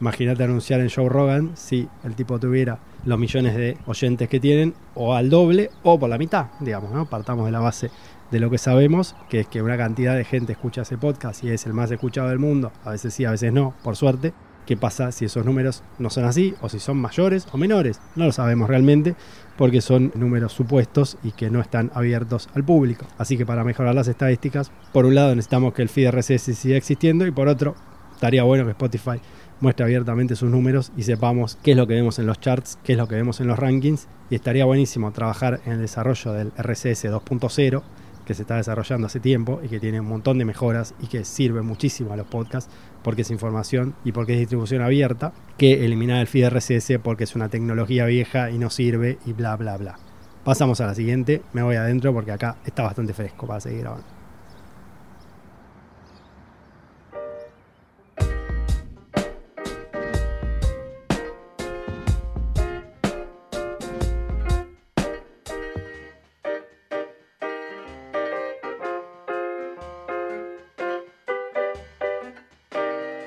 Imagínate 0.00 0.44
anunciar 0.44 0.80
en 0.80 0.90
Joe 0.90 1.08
Rogan 1.08 1.52
si 1.54 1.88
el 2.04 2.14
tipo 2.14 2.38
tuviera 2.38 2.78
los 3.04 3.18
millones 3.18 3.54
de 3.56 3.76
oyentes 3.86 4.28
que 4.28 4.40
tienen, 4.40 4.74
o 4.94 5.14
al 5.14 5.30
doble, 5.30 5.70
o 5.82 5.98
por 5.98 6.08
la 6.08 6.18
mitad, 6.18 6.46
digamos, 6.60 6.90
¿no? 6.92 7.06
Partamos 7.06 7.46
de 7.46 7.52
la 7.52 7.60
base 7.60 7.90
de 8.30 8.40
lo 8.40 8.50
que 8.50 8.58
sabemos, 8.58 9.14
que 9.28 9.40
es 9.40 9.46
que 9.46 9.62
una 9.62 9.76
cantidad 9.76 10.16
de 10.16 10.24
gente 10.24 10.52
escucha 10.52 10.82
ese 10.82 10.98
podcast 10.98 11.44
y 11.44 11.50
es 11.50 11.66
el 11.66 11.74
más 11.74 11.90
escuchado 11.90 12.28
del 12.28 12.38
mundo, 12.38 12.72
a 12.84 12.90
veces 12.90 13.14
sí, 13.14 13.24
a 13.24 13.30
veces 13.30 13.52
no, 13.52 13.74
por 13.82 13.96
suerte, 13.96 14.32
¿Qué 14.66 14.78
pasa 14.78 15.12
si 15.12 15.26
esos 15.26 15.44
números 15.44 15.82
no 15.98 16.08
son 16.08 16.24
así 16.24 16.54
o 16.62 16.70
si 16.70 16.80
son 16.80 16.96
mayores 16.96 17.46
o 17.52 17.58
menores? 17.58 18.00
No 18.16 18.24
lo 18.24 18.32
sabemos 18.32 18.66
realmente 18.66 19.14
porque 19.58 19.82
son 19.82 20.10
números 20.14 20.54
supuestos 20.54 21.18
y 21.22 21.32
que 21.32 21.50
no 21.50 21.60
están 21.60 21.90
abiertos 21.94 22.48
al 22.54 22.64
público. 22.64 23.06
Así 23.18 23.36
que 23.36 23.44
para 23.44 23.62
mejorar 23.62 23.94
las 23.94 24.08
estadísticas, 24.08 24.72
por 24.92 25.04
un 25.04 25.14
lado 25.14 25.34
necesitamos 25.34 25.74
que 25.74 25.82
el 25.82 25.90
feed 25.90 26.10
RSS 26.10 26.56
siga 26.56 26.78
existiendo 26.78 27.26
y 27.26 27.30
por 27.30 27.48
otro, 27.48 27.74
estaría 28.14 28.42
bueno 28.42 28.64
que 28.64 28.70
Spotify 28.70 29.20
muestre 29.60 29.84
abiertamente 29.84 30.36
sus 30.36 30.50
números 30.50 30.92
y 30.96 31.02
sepamos 31.02 31.58
qué 31.62 31.72
es 31.72 31.76
lo 31.76 31.86
que 31.86 31.94
vemos 31.94 32.18
en 32.18 32.26
los 32.26 32.40
charts, 32.40 32.78
qué 32.82 32.92
es 32.92 32.98
lo 32.98 33.08
que 33.08 33.14
vemos 33.14 33.40
en 33.40 33.46
los 33.46 33.58
rankings 33.58 34.08
y 34.30 34.34
estaría 34.34 34.64
buenísimo 34.64 35.12
trabajar 35.12 35.60
en 35.66 35.72
el 35.72 35.80
desarrollo 35.80 36.32
del 36.32 36.52
RSS 36.58 37.06
2.0 37.06 37.82
que 38.24 38.34
se 38.34 38.42
está 38.42 38.56
desarrollando 38.56 39.06
hace 39.06 39.20
tiempo 39.20 39.60
y 39.62 39.68
que 39.68 39.80
tiene 39.80 40.00
un 40.00 40.08
montón 40.08 40.38
de 40.38 40.44
mejoras 40.44 40.94
y 41.00 41.06
que 41.06 41.24
sirve 41.24 41.62
muchísimo 41.62 42.12
a 42.12 42.16
los 42.16 42.26
podcasts 42.26 42.70
porque 43.02 43.22
es 43.22 43.30
información 43.30 43.94
y 44.04 44.12
porque 44.12 44.32
es 44.32 44.38
distribución 44.38 44.82
abierta, 44.82 45.32
que 45.58 45.84
eliminar 45.84 46.20
el 46.20 46.26
feed 46.26 46.48
RSS 46.48 46.98
porque 47.02 47.24
es 47.24 47.36
una 47.36 47.48
tecnología 47.48 48.06
vieja 48.06 48.50
y 48.50 48.58
no 48.58 48.70
sirve 48.70 49.18
y 49.26 49.32
bla 49.32 49.56
bla 49.56 49.76
bla. 49.76 49.98
Pasamos 50.42 50.80
a 50.80 50.86
la 50.86 50.94
siguiente, 50.94 51.42
me 51.52 51.62
voy 51.62 51.76
adentro 51.76 52.12
porque 52.12 52.32
acá 52.32 52.56
está 52.64 52.82
bastante 52.82 53.14
fresco 53.14 53.46
para 53.46 53.60
seguir 53.60 53.80
grabando. 53.80 54.13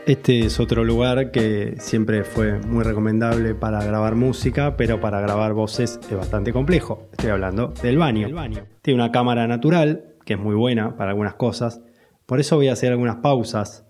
Este 0.07 0.45
es 0.45 0.61
otro 0.61 0.85
lugar 0.85 1.31
que 1.31 1.75
siempre 1.79 2.23
fue 2.23 2.59
muy 2.59 2.81
recomendable 2.85 3.55
para 3.55 3.83
grabar 3.83 4.15
música, 4.15 4.77
pero 4.77 5.01
para 5.01 5.19
grabar 5.19 5.51
voces 5.51 5.99
es 6.09 6.15
bastante 6.15 6.53
complejo. 6.53 7.09
Estoy 7.11 7.31
hablando 7.31 7.73
del 7.83 7.97
baño. 7.97 8.29
Tiene 8.81 9.03
una 9.03 9.11
cámara 9.11 9.49
natural, 9.49 10.15
que 10.23 10.35
es 10.35 10.39
muy 10.39 10.55
buena 10.55 10.95
para 10.95 11.09
algunas 11.09 11.33
cosas. 11.33 11.81
Por 12.25 12.39
eso 12.39 12.55
voy 12.55 12.69
a 12.69 12.71
hacer 12.71 12.93
algunas 12.93 13.17
pausas 13.17 13.85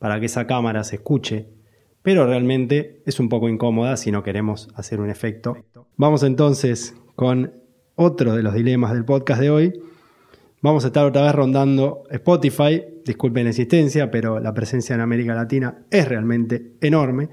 para 0.00 0.18
que 0.18 0.26
esa 0.26 0.48
cámara 0.48 0.82
se 0.82 0.96
escuche, 0.96 1.50
pero 2.02 2.26
realmente 2.26 3.04
es 3.06 3.20
un 3.20 3.28
poco 3.28 3.48
incómoda 3.48 3.96
si 3.96 4.10
no 4.10 4.24
queremos 4.24 4.70
hacer 4.74 5.00
un 5.00 5.08
efecto. 5.08 5.56
Vamos 5.96 6.24
entonces 6.24 6.96
con 7.14 7.54
otro 7.94 8.34
de 8.34 8.42
los 8.42 8.54
dilemas 8.54 8.92
del 8.92 9.04
podcast 9.04 9.40
de 9.40 9.50
hoy, 9.50 9.80
Vamos 10.62 10.84
a 10.84 10.88
estar 10.88 11.06
otra 11.06 11.22
vez 11.22 11.34
rondando 11.34 12.02
Spotify. 12.10 12.82
Disculpen 13.06 13.44
la 13.44 13.50
existencia, 13.50 14.10
pero 14.10 14.40
la 14.40 14.52
presencia 14.52 14.94
en 14.94 15.00
América 15.00 15.34
Latina 15.34 15.86
es 15.90 16.06
realmente 16.06 16.74
enorme. 16.82 17.30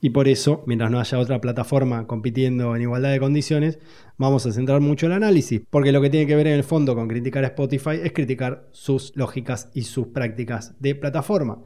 Y 0.00 0.10
por 0.10 0.28
eso, 0.28 0.62
mientras 0.64 0.88
no 0.88 1.00
haya 1.00 1.18
otra 1.18 1.40
plataforma 1.40 2.06
compitiendo 2.06 2.76
en 2.76 2.82
igualdad 2.82 3.10
de 3.10 3.18
condiciones, 3.18 3.80
vamos 4.16 4.46
a 4.46 4.52
centrar 4.52 4.80
mucho 4.80 5.06
el 5.06 5.12
análisis. 5.12 5.60
Porque 5.68 5.90
lo 5.90 6.00
que 6.00 6.08
tiene 6.08 6.28
que 6.28 6.36
ver 6.36 6.46
en 6.46 6.52
el 6.52 6.62
fondo 6.62 6.94
con 6.94 7.08
criticar 7.08 7.42
a 7.42 7.48
Spotify 7.48 7.98
es 8.00 8.12
criticar 8.12 8.68
sus 8.70 9.10
lógicas 9.16 9.70
y 9.74 9.82
sus 9.82 10.06
prácticas 10.08 10.80
de 10.80 10.94
plataforma. 10.94 11.58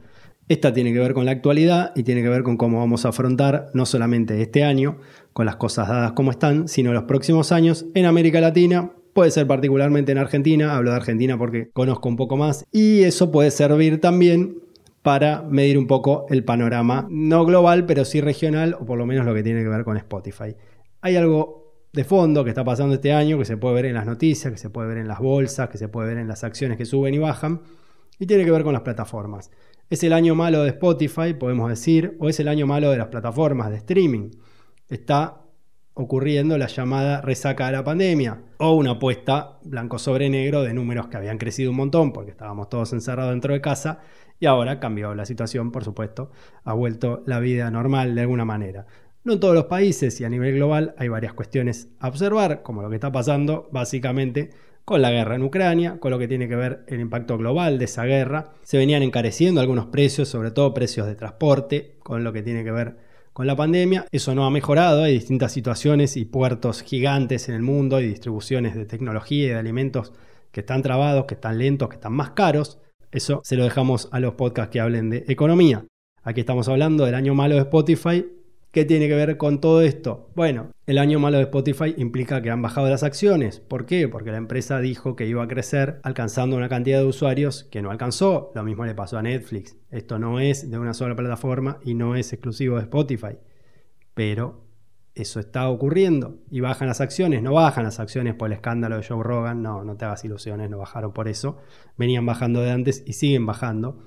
Esta 0.47 0.73
tiene 0.73 0.93
que 0.93 0.99
ver 0.99 1.13
con 1.13 1.25
la 1.25 1.31
actualidad 1.31 1.91
y 1.95 2.01
tiene 2.01 2.23
que 2.23 2.29
ver 2.29 2.41
con 2.41 2.57
cómo 2.57 2.79
vamos 2.79 3.05
a 3.05 3.09
afrontar 3.09 3.69
no 3.75 3.85
solamente 3.85 4.41
este 4.41 4.63
año, 4.63 4.97
con 5.31 5.45
las 5.45 5.57
cosas 5.57 5.89
dadas 5.89 6.13
como 6.13 6.31
están, 6.31 6.67
sino 6.67 6.91
los 6.91 7.03
próximos 7.03 7.51
años 7.51 7.85
en 7.93 8.05
América 8.05 8.41
Latina, 8.41 8.93
Puede 9.13 9.29
ser 9.29 9.45
particularmente 9.45 10.11
en 10.11 10.17
Argentina, 10.17 10.75
hablo 10.75 10.89
de 10.89 10.95
Argentina 10.95 11.37
porque 11.37 11.69
conozco 11.71 12.09
un 12.09 12.15
poco 12.15 12.35
más, 12.35 12.65
y 12.71 13.03
eso 13.03 13.31
puede 13.31 13.51
servir 13.51 14.01
también 14.01 14.59
para 15.03 15.43
medir 15.43 15.77
un 15.77 15.85
poco 15.85 16.25
el 16.29 16.43
panorama, 16.43 17.05
no 17.11 17.45
global, 17.45 17.85
pero 17.85 18.05
sí 18.05 18.21
regional, 18.21 18.75
o 18.79 18.85
por 18.85 18.97
lo 18.97 19.05
menos 19.05 19.25
lo 19.25 19.33
que 19.35 19.43
tiene 19.43 19.61
que 19.61 19.69
ver 19.69 19.83
con 19.83 19.97
Spotify. 19.97 20.55
Hay 21.01 21.15
algo 21.15 21.75
de 21.91 22.03
fondo 22.03 22.43
que 22.43 22.49
está 22.49 22.63
pasando 22.63 22.95
este 22.95 23.13
año, 23.13 23.37
que 23.37 23.45
se 23.45 23.55
puede 23.57 23.75
ver 23.75 23.85
en 23.85 23.93
las 23.93 24.07
noticias, 24.07 24.51
que 24.51 24.57
se 24.57 24.71
puede 24.71 24.87
ver 24.87 24.97
en 24.97 25.07
las 25.07 25.19
bolsas, 25.19 25.69
que 25.69 25.77
se 25.77 25.89
puede 25.89 26.07
ver 26.07 26.17
en 26.17 26.27
las 26.27 26.43
acciones 26.43 26.77
que 26.77 26.85
suben 26.85 27.13
y 27.13 27.19
bajan, 27.19 27.61
y 28.17 28.25
tiene 28.25 28.45
que 28.45 28.51
ver 28.51 28.63
con 28.63 28.73
las 28.73 28.81
plataformas. 28.81 29.51
Es 29.91 30.03
el 30.03 30.13
año 30.13 30.33
malo 30.33 30.63
de 30.63 30.69
Spotify, 30.69 31.35
podemos 31.35 31.69
decir, 31.69 32.17
o 32.19 32.29
es 32.29 32.39
el 32.39 32.47
año 32.47 32.65
malo 32.65 32.89
de 32.89 32.97
las 32.97 33.09
plataformas 33.09 33.69
de 33.69 33.77
streaming. 33.77 34.31
Está 34.89 35.42
ocurriendo 35.95 36.57
la 36.57 36.67
llamada 36.67 37.21
resaca 37.21 37.67
de 37.67 37.73
la 37.73 37.83
pandemia 37.83 38.41
o 38.57 38.73
una 38.73 38.91
apuesta 38.91 39.59
blanco 39.63 39.99
sobre 39.99 40.29
negro 40.29 40.63
de 40.63 40.73
números 40.73 41.07
que 41.07 41.17
habían 41.17 41.37
crecido 41.37 41.71
un 41.71 41.77
montón 41.77 42.13
porque 42.13 42.31
estábamos 42.31 42.69
todos 42.69 42.93
encerrados 42.93 43.31
dentro 43.31 43.53
de 43.53 43.61
casa 43.61 43.99
y 44.39 44.45
ahora 44.45 44.79
cambió 44.79 45.13
la 45.15 45.25
situación, 45.25 45.71
por 45.71 45.83
supuesto, 45.83 46.31
ha 46.63 46.73
vuelto 46.73 47.23
la 47.25 47.39
vida 47.39 47.69
normal 47.71 48.15
de 48.15 48.21
alguna 48.21 48.45
manera. 48.45 48.87
No 49.23 49.33
en 49.33 49.39
todos 49.39 49.53
los 49.53 49.65
países 49.65 50.19
y 50.19 50.25
a 50.25 50.29
nivel 50.29 50.55
global 50.55 50.95
hay 50.97 51.07
varias 51.07 51.33
cuestiones 51.33 51.87
a 51.99 52.09
observar, 52.09 52.61
como 52.61 52.81
lo 52.81 52.89
que 52.89 52.95
está 52.95 53.11
pasando 53.11 53.69
básicamente 53.71 54.49
con 54.83 55.01
la 55.01 55.11
guerra 55.11 55.35
en 55.35 55.43
Ucrania, 55.43 55.97
con 55.99 56.11
lo 56.11 56.19
que 56.19 56.27
tiene 56.27 56.49
que 56.49 56.57
ver 56.57 56.83
el 56.87 56.99
impacto 56.99 57.37
global 57.37 57.79
de 57.79 57.85
esa 57.85 58.03
guerra. 58.03 58.51
Se 58.63 58.77
venían 58.77 59.01
encareciendo 59.01 59.61
algunos 59.61 59.85
precios, 59.85 60.27
sobre 60.27 60.51
todo 60.51 60.73
precios 60.73 61.07
de 61.07 61.15
transporte, 61.15 61.95
con 61.99 62.25
lo 62.25 62.33
que 62.33 62.43
tiene 62.43 62.65
que 62.65 62.71
ver 62.71 62.97
con 63.33 63.47
la 63.47 63.55
pandemia 63.55 64.05
eso 64.11 64.35
no 64.35 64.45
ha 64.45 64.51
mejorado, 64.51 65.03
hay 65.03 65.13
distintas 65.13 65.51
situaciones 65.51 66.17
y 66.17 66.25
puertos 66.25 66.83
gigantes 66.83 67.49
en 67.49 67.55
el 67.55 67.63
mundo 67.63 67.99
y 67.99 68.07
distribuciones 68.07 68.75
de 68.75 68.85
tecnología 68.85 69.45
y 69.45 69.49
de 69.49 69.55
alimentos 69.55 70.13
que 70.51 70.59
están 70.59 70.83
trabados, 70.83 71.25
que 71.25 71.33
están 71.33 71.57
lentos, 71.57 71.89
que 71.89 71.95
están 71.95 72.13
más 72.13 72.31
caros. 72.31 72.77
Eso 73.11 73.41
se 73.43 73.55
lo 73.55 73.63
dejamos 73.63 74.07
a 74.11 74.19
los 74.19 74.35
podcasts 74.35 74.71
que 74.71 74.79
hablen 74.79 75.09
de 75.09 75.25
economía. 75.27 75.85
Aquí 76.21 76.41
estamos 76.41 76.69
hablando 76.69 77.05
del 77.05 77.15
año 77.15 77.33
malo 77.33 77.55
de 77.55 77.61
Spotify 77.61 78.25
¿Qué 78.73 78.85
tiene 78.85 79.07
que 79.07 79.13
ver 79.13 79.37
con 79.37 79.61
todo 79.61 79.81
esto? 79.83 80.31
Bueno, 80.33 80.71
el 80.87 80.97
año 80.97 81.19
malo 81.19 81.37
de 81.37 81.43
Spotify 81.43 81.93
implica 81.95 82.41
que 82.41 82.49
han 82.49 82.63
bajado 82.63 82.89
las 82.89 83.03
acciones. 83.03 83.59
¿Por 83.59 83.85
qué? 83.85 84.07
Porque 84.07 84.31
la 84.31 84.37
empresa 84.37 84.79
dijo 84.79 85.15
que 85.15 85.27
iba 85.27 85.43
a 85.43 85.47
crecer 85.47 85.99
alcanzando 86.01 86.57
una 86.57 86.69
cantidad 86.69 86.97
de 86.97 87.05
usuarios 87.05 87.65
que 87.65 87.83
no 87.83 87.91
alcanzó. 87.91 88.51
Lo 88.55 88.63
mismo 88.63 88.83
le 88.83 88.95
pasó 88.95 89.19
a 89.19 89.21
Netflix. 89.21 89.77
Esto 89.91 90.17
no 90.17 90.39
es 90.39 90.71
de 90.71 90.79
una 90.79 90.95
sola 90.95 91.15
plataforma 91.15 91.77
y 91.83 91.93
no 91.93 92.15
es 92.15 92.33
exclusivo 92.33 92.77
de 92.77 92.81
Spotify. 92.81 93.37
Pero 94.15 94.65
eso 95.13 95.39
está 95.39 95.69
ocurriendo 95.69 96.39
y 96.49 96.61
bajan 96.61 96.87
las 96.87 96.99
acciones. 96.99 97.43
No 97.43 97.53
bajan 97.53 97.83
las 97.83 97.99
acciones 97.99 98.33
por 98.33 98.47
el 98.47 98.53
escándalo 98.53 98.97
de 98.97 99.05
Joe 99.07 99.21
Rogan. 99.21 99.61
No, 99.61 99.83
no 99.83 99.97
te 99.97 100.05
hagas 100.05 100.25
ilusiones, 100.25 100.71
no 100.71 100.79
bajaron 100.79 101.13
por 101.13 101.27
eso. 101.27 101.59
Venían 101.95 102.25
bajando 102.25 102.61
de 102.61 102.71
antes 102.71 103.03
y 103.05 103.13
siguen 103.13 103.45
bajando 103.45 103.99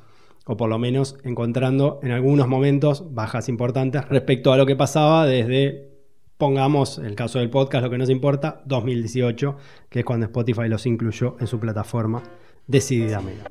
o 0.46 0.56
por 0.56 0.70
lo 0.70 0.78
menos 0.78 1.18
encontrando 1.24 1.98
en 2.02 2.12
algunos 2.12 2.46
momentos 2.46 3.12
bajas 3.12 3.48
importantes 3.48 4.08
respecto 4.08 4.52
a 4.52 4.56
lo 4.56 4.64
que 4.64 4.76
pasaba 4.76 5.26
desde, 5.26 5.90
pongamos 6.38 6.98
el 6.98 7.16
caso 7.16 7.40
del 7.40 7.50
podcast, 7.50 7.84
lo 7.84 7.90
que 7.90 7.98
nos 7.98 8.10
importa, 8.10 8.62
2018, 8.64 9.56
que 9.90 9.98
es 10.00 10.04
cuando 10.04 10.26
Spotify 10.26 10.68
los 10.68 10.86
incluyó 10.86 11.36
en 11.40 11.48
su 11.48 11.58
plataforma 11.58 12.22
decididamente. 12.68 13.44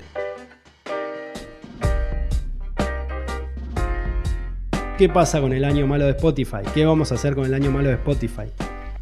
¿Qué 4.97 5.09
pasa 5.09 5.41
con 5.41 5.51
el 5.51 5.65
año 5.65 5.85
malo 5.87 6.05
de 6.05 6.11
Spotify? 6.11 6.61
¿Qué 6.73 6.85
vamos 6.85 7.11
a 7.11 7.15
hacer 7.15 7.35
con 7.35 7.43
el 7.45 7.53
año 7.53 7.69
malo 7.69 7.89
de 7.89 7.95
Spotify? 7.95 8.45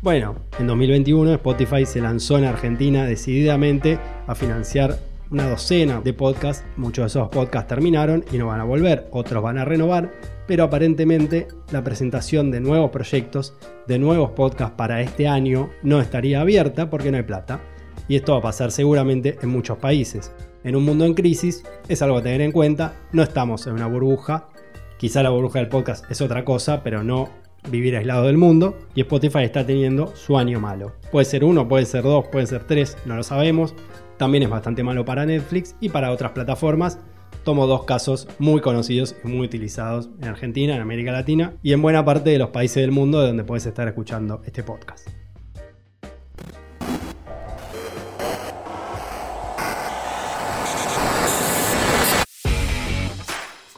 Bueno, 0.02 0.36
en 0.58 0.66
2021 0.66 1.32
Spotify 1.36 1.86
se 1.86 2.02
lanzó 2.02 2.40
en 2.40 2.46
Argentina 2.46 3.06
decididamente 3.06 4.00
a 4.26 4.34
financiar 4.34 4.98
una 5.34 5.50
docena 5.50 6.00
de 6.00 6.14
podcasts. 6.14 6.64
Muchos 6.78 7.04
de 7.04 7.08
esos 7.08 7.30
podcasts 7.30 7.68
terminaron 7.68 8.24
y 8.32 8.38
no 8.38 8.48
van 8.48 8.62
a 8.62 8.64
volver, 8.64 9.08
otros 9.12 9.44
van 9.44 9.58
a 9.58 9.66
renovar, 9.66 10.12
pero 10.48 10.64
aparentemente 10.64 11.48
la 11.72 11.84
presentación 11.84 12.52
de 12.52 12.62
nuevos 12.62 12.92
proyectos, 12.92 13.56
de 13.88 13.98
nuevos 13.98 14.32
podcasts 14.32 14.76
para 14.78 15.02
este 15.02 15.28
año 15.28 15.72
no 15.82 16.00
estaría 16.00 16.40
abierta 16.40 16.90
porque 16.90 17.12
no 17.12 17.18
hay 17.18 17.24
plata. 17.24 17.60
Y 18.08 18.16
esto 18.16 18.34
va 18.34 18.40
a 18.40 18.44
pasar 18.44 18.72
seguramente 18.72 19.38
en 19.42 19.50
muchos 19.50 19.78
países. 19.80 20.32
En 20.64 20.76
un 20.76 20.86
mundo 20.86 21.06
en 21.06 21.14
crisis 21.14 21.64
es 21.90 22.02
algo 22.02 22.18
a 22.18 22.24
tener 22.24 22.42
en 22.42 22.52
cuenta, 22.52 22.94
no 23.12 23.24
estamos 23.24 23.66
en 23.66 23.74
una 23.74 23.88
burbuja, 23.88 24.50
quizá 24.98 25.24
la 25.24 25.30
burbuja 25.32 25.60
del 25.60 25.68
podcast 25.68 26.10
es 26.12 26.22
otra 26.22 26.46
cosa, 26.46 26.84
pero 26.84 27.04
no 27.04 27.30
vivir 27.70 27.96
aislado 27.96 28.26
del 28.26 28.38
mundo 28.38 28.78
y 28.94 29.02
Spotify 29.02 29.44
está 29.44 29.66
teniendo 29.66 30.16
su 30.16 30.38
año 30.38 30.60
malo. 30.60 30.94
Puede 31.12 31.26
ser 31.26 31.44
uno, 31.44 31.68
puede 31.68 31.86
ser 31.86 32.04
dos, 32.04 32.28
puede 32.28 32.46
ser 32.46 32.66
tres, 32.66 32.98
no 33.06 33.16
lo 33.16 33.24
sabemos. 33.24 33.74
También 34.24 34.44
es 34.44 34.50
bastante 34.50 34.84
malo 34.84 35.04
para 35.04 35.26
Netflix 35.26 35.76
y 35.82 35.90
para 35.90 36.10
otras 36.10 36.32
plataformas. 36.32 36.98
Tomo 37.44 37.68
dos 37.68 37.84
casos 37.84 38.26
muy 38.40 38.62
conocidos 38.62 39.18
y 39.22 39.28
muy 39.28 39.46
utilizados 39.46 40.10
en 40.22 40.30
Argentina, 40.30 40.74
en 40.74 40.82
América 40.82 41.12
Latina 41.12 41.56
y 41.62 41.74
en 41.74 41.82
buena 41.82 42.06
parte 42.06 42.30
de 42.30 42.40
los 42.40 42.52
países 42.52 42.82
del 42.84 42.92
mundo 42.92 43.20
de 43.20 43.28
donde 43.28 43.44
puedes 43.44 43.66
estar 43.66 43.86
escuchando 43.86 44.42
este 44.46 44.64
podcast. 44.64 45.23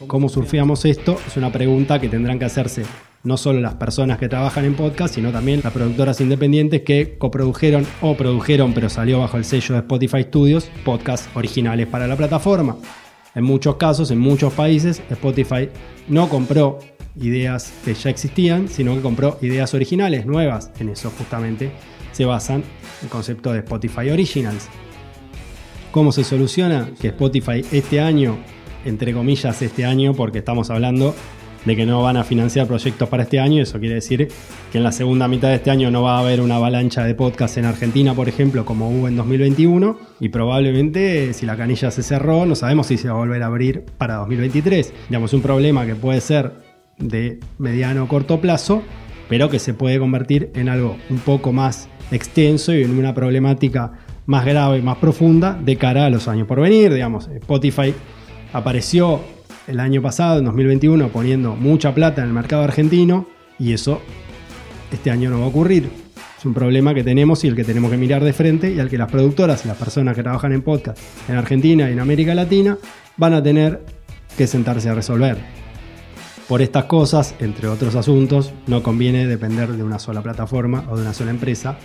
¿Cómo 0.08 0.28
surfeamos 0.28 0.84
esto? 0.84 1.18
Es 1.26 1.38
una 1.38 1.54
pregunta 1.54 2.02
que 2.02 2.10
tendrán 2.10 2.38
que 2.38 2.44
hacerse 2.44 2.84
no 3.24 3.38
solo 3.38 3.62
las 3.62 3.76
personas 3.76 4.18
que 4.20 4.28
trabajan 4.28 4.66
en 4.66 4.76
podcast, 4.76 5.16
sino 5.16 5.32
también 5.32 5.62
las 5.64 5.72
productoras 5.72 6.20
independientes 6.20 6.82
que 6.82 7.18
coprodujeron 7.18 7.88
o 8.02 8.18
produjeron, 8.18 8.74
pero 8.74 8.90
salió 8.90 9.20
bajo 9.20 9.38
el 9.38 9.46
sello 9.46 9.74
de 9.74 9.80
Spotify 9.80 10.24
Studios, 10.24 10.70
podcasts 10.84 11.30
originales 11.34 11.88
para 11.88 12.08
la 12.08 12.18
plataforma. 12.18 12.76
En 13.36 13.46
muchos 13.46 13.78
casos, 13.78 14.12
en 14.12 14.20
muchos 14.20 14.52
países, 14.52 15.02
Spotify 15.10 15.70
no 16.10 16.28
compró 16.28 16.80
ideas 17.16 17.74
que 17.86 17.94
ya 17.94 18.10
existían, 18.10 18.68
sino 18.68 18.96
que 18.96 19.02
compró 19.02 19.38
ideas 19.42 19.74
originales, 19.74 20.26
nuevas. 20.26 20.72
En 20.80 20.90
eso 20.90 21.10
justamente 21.18 21.72
se 22.12 22.26
basan 22.26 22.66
el 23.02 23.08
concepto 23.08 23.54
de 23.54 23.60
Spotify 23.60 24.10
Originals. 24.10 24.68
¿Cómo 25.92 26.12
se 26.12 26.26
soluciona? 26.26 26.90
Que 27.00 27.08
Spotify 27.08 27.64
este 27.72 28.02
año, 28.02 28.38
entre 28.86 29.14
comillas 29.14 29.62
este 29.62 29.86
año, 29.86 30.14
porque 30.14 30.40
estamos 30.40 30.70
hablando 30.70 31.14
de 31.66 31.76
que 31.76 31.86
no 31.86 32.02
van 32.04 32.18
a 32.18 32.24
financiar 32.24 32.68
proyectos 32.68 33.10
para 33.10 33.24
este 33.24 33.40
año, 33.40 33.64
eso 33.64 33.80
quiere 33.80 33.96
decir 33.96 34.28
que 34.72 34.78
en 34.78 34.84
la 34.84 34.92
segunda 34.92 35.28
mitad 35.28 35.50
de 35.50 35.56
este 35.56 35.72
año 35.72 35.90
no 35.90 36.04
va 36.04 36.18
a 36.18 36.20
haber 36.20 36.40
una 36.40 36.58
avalancha 36.58 37.04
de 37.04 37.16
podcast 37.16 37.58
en 37.58 37.66
Argentina, 37.66 38.14
por 38.14 38.30
ejemplo, 38.30 38.66
como 38.66 38.90
hubo 38.90 39.08
en 39.08 39.16
2021, 39.16 39.98
y 40.20 40.30
probablemente 40.30 41.34
si 41.34 41.46
la 41.46 41.58
canilla 41.58 41.90
se 41.90 42.04
cerró, 42.04 42.46
no 42.46 42.56
sabemos 42.56 42.88
si 42.88 42.98
se 42.98 43.08
va 43.08 43.16
a 43.16 43.18
volver 43.18 43.42
a 43.42 43.48
abrir 43.48 43.84
para 43.98 44.16
2023. 44.18 44.94
Digamos, 45.10 45.34
un 45.34 45.42
problema 45.42 45.86
que 45.86 45.96
puede 45.96 46.22
ser 46.22 46.54
de 47.00 47.40
mediano 47.58 48.04
o 48.04 48.08
corto 48.08 48.40
plazo, 48.40 48.84
pero 49.28 49.50
que 49.50 49.58
se 49.58 49.74
puede 49.74 49.98
convertir 49.98 50.52
en 50.54 50.70
algo 50.70 50.98
un 51.10 51.18
poco 51.18 51.52
más 51.52 51.90
extenso 52.12 52.74
y 52.76 52.84
en 52.84 52.98
una 52.98 53.16
problemática 53.16 53.94
más 54.28 54.46
grave, 54.46 54.82
más 54.82 54.98
profunda 54.98 55.60
de 55.60 55.76
cara 55.78 56.06
a 56.06 56.10
los 56.10 56.28
años 56.28 56.48
por 56.48 56.62
venir. 56.62 56.94
Digamos, 56.94 57.28
Spotify 57.28 57.94
apareció 58.56 59.20
el 59.68 59.82
año 59.82 60.02
pasado, 60.02 60.40
en 60.40 60.46
2021, 60.46 61.10
poniendo 61.10 61.56
mucha 61.56 61.94
plata 61.94 62.22
en 62.22 62.30
el 62.30 62.34
mercado 62.34 62.64
argentino 62.64 63.28
y 63.60 63.74
eso 63.74 64.02
este 64.92 65.12
año 65.12 65.30
no 65.30 65.40
va 65.40 65.46
a 65.46 65.50
ocurrir. 65.50 65.90
Es 66.38 66.46
un 66.46 66.54
problema 66.54 66.94
que 66.94 67.04
tenemos 67.04 67.44
y 67.44 67.50
el 67.50 67.56
que 67.56 67.66
tenemos 67.66 67.92
que 67.92 67.98
mirar 67.98 68.24
de 68.24 68.32
frente 68.32 68.72
y 68.72 68.80
al 68.80 68.90
que 68.90 68.98
las 68.98 69.12
productoras 69.12 69.66
y 69.66 69.68
las 69.68 69.78
personas 69.78 70.16
que 70.16 70.24
trabajan 70.24 70.54
en 70.54 70.62
podcast 70.62 70.98
en 71.28 71.36
Argentina 71.36 71.90
y 71.90 71.94
en 71.94 72.00
América 72.00 72.34
Latina 72.34 72.78
van 73.18 73.34
a 73.34 73.44
tener 73.44 73.84
que 74.38 74.48
sentarse 74.48 74.90
a 74.90 74.96
resolver. 74.96 75.38
Por 76.48 76.62
estas 76.62 76.86
cosas, 76.86 77.36
entre 77.40 77.68
otros 77.68 77.96
asuntos, 77.96 78.54
no 78.68 78.84
conviene 78.84 79.28
depender 79.28 79.74
de 79.74 79.84
una 79.84 80.00
sola 80.00 80.22
plataforma 80.22 80.86
o 80.90 80.96
de 80.96 81.02
una 81.02 81.14
sola 81.14 81.32
empresa 81.32 81.78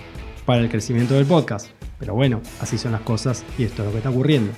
para 0.44 0.61
el 0.61 0.68
crecimiento 0.68 1.14
del 1.14 1.26
podcast. 1.26 1.68
Pero 1.98 2.14
bueno, 2.14 2.40
así 2.61 2.78
son 2.78 2.92
las 2.92 3.00
cosas 3.00 3.44
y 3.59 3.64
esto 3.64 3.83
es 3.83 3.87
lo 3.87 3.92
que 3.92 3.98
está 3.98 4.11
ocurriendo. 4.11 4.52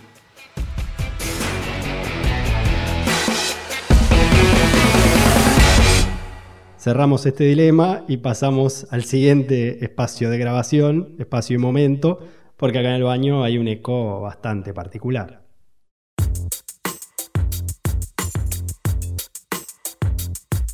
Cerramos 6.83 7.27
este 7.27 7.45
dilema 7.45 8.03
y 8.09 8.17
pasamos 8.17 8.89
al 8.91 9.05
siguiente 9.05 9.85
espacio 9.85 10.31
de 10.31 10.39
grabación, 10.39 11.15
espacio 11.21 11.55
y 11.55 11.59
momento, 11.61 12.19
porque 12.57 12.81
acá 12.81 12.89
en 12.89 12.97
el 12.97 13.05
baño 13.05 13.45
hay 13.45 13.57
un 13.57 13.69
eco 13.69 14.21
bastante 14.21 14.75
particular. 14.75 15.45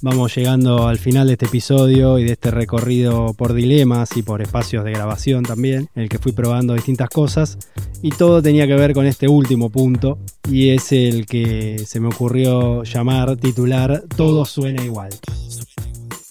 Vamos 0.00 0.34
llegando 0.34 0.88
al 0.88 0.96
final 0.96 1.26
de 1.26 1.34
este 1.34 1.44
episodio 1.44 2.18
y 2.18 2.24
de 2.24 2.32
este 2.32 2.52
recorrido 2.52 3.34
por 3.34 3.52
dilemas 3.52 4.16
y 4.16 4.22
por 4.22 4.40
espacios 4.40 4.86
de 4.86 4.92
grabación 4.92 5.44
también, 5.44 5.90
en 5.94 6.04
el 6.04 6.08
que 6.08 6.18
fui 6.18 6.32
probando 6.32 6.72
distintas 6.72 7.10
cosas 7.10 7.58
y 8.00 8.12
todo 8.12 8.40
tenía 8.40 8.66
que 8.66 8.76
ver 8.76 8.94
con 8.94 9.04
este 9.04 9.28
último 9.28 9.68
punto 9.68 10.18
y 10.50 10.70
es 10.70 10.90
el 10.92 11.26
que 11.26 11.80
se 11.84 12.00
me 12.00 12.08
ocurrió 12.08 12.82
llamar 12.84 13.36
titular 13.36 14.04
Todo 14.16 14.46
suena 14.46 14.82
igual. 14.82 15.10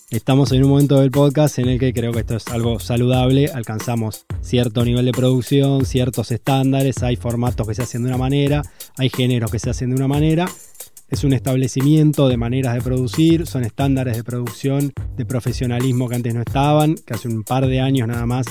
Estamos 0.10 0.54
en 0.54 0.64
un 0.64 0.70
momento 0.70 1.02
del 1.02 1.12
podcast 1.12 1.60
en 1.60 1.68
el 1.68 1.80
que 1.80 1.92
creo 1.92 2.14
que 2.14 2.22
esto 2.22 2.38
es 2.38 2.48
algo 2.48 2.80
saludable, 2.80 3.48
alcanzamos 3.54 4.26
cierto 4.40 4.86
nivel 4.86 5.04
de 5.04 5.12
producción, 5.12 5.86
ciertos 5.86 6.32
estándares, 6.32 7.04
hay 7.04 7.18
formatos 7.18 7.68
que 7.68 7.76
se 7.76 7.82
hacen 7.82 8.04
de 8.04 8.08
una 8.08 8.18
manera, 8.18 8.62
hay 8.98 9.10
géneros 9.10 9.52
que 9.52 9.60
se 9.60 9.70
hacen 9.70 9.90
de 9.90 9.98
una 9.98 10.08
manera. 10.08 10.48
Es 11.10 11.26
un 11.26 11.34
establecimiento 11.34 12.30
de 12.30 12.38
maneras 12.38 12.76
de 12.76 12.82
producir, 12.82 13.48
son 13.48 13.66
estándares 13.66 14.16
de 14.16 14.24
producción, 14.24 14.94
de 15.18 15.26
profesionalismo 15.26 16.08
que 16.08 16.16
antes 16.16 16.34
no 16.34 16.40
estaban, 16.40 16.96
que 16.96 17.14
hace 17.14 17.28
un 17.28 17.44
par 17.44 17.68
de 17.68 17.82
años 17.82 18.08
nada 18.08 18.26
más 18.26 18.46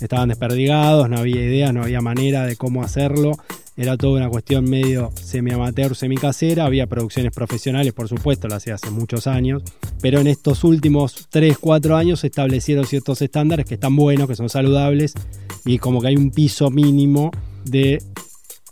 estaban 0.00 0.28
desperdigados, 0.28 1.10
no 1.10 1.18
había 1.18 1.44
ideas, 1.44 1.74
no 1.74 1.82
había 1.82 2.00
manera 2.00 2.46
de 2.46 2.54
cómo 2.54 2.84
hacerlo, 2.84 3.32
era 3.80 3.96
toda 3.96 4.18
una 4.18 4.28
cuestión 4.28 4.68
medio 4.68 5.10
semi-amateur, 5.14 5.96
semi-casera, 5.96 6.66
había 6.66 6.86
producciones 6.86 7.32
profesionales, 7.32 7.94
por 7.94 8.08
supuesto, 8.08 8.46
las 8.46 8.58
hacía 8.58 8.74
hace 8.74 8.90
muchos 8.90 9.26
años, 9.26 9.62
pero 10.02 10.20
en 10.20 10.26
estos 10.26 10.64
últimos 10.64 11.28
3, 11.30 11.56
4 11.58 11.96
años 11.96 12.20
se 12.20 12.26
establecieron 12.26 12.84
ciertos 12.84 13.22
estándares 13.22 13.64
que 13.64 13.74
están 13.74 13.96
buenos, 13.96 14.28
que 14.28 14.36
son 14.36 14.50
saludables, 14.50 15.14
y 15.64 15.78
como 15.78 16.02
que 16.02 16.08
hay 16.08 16.16
un 16.16 16.30
piso 16.30 16.70
mínimo 16.70 17.30
de 17.64 18.02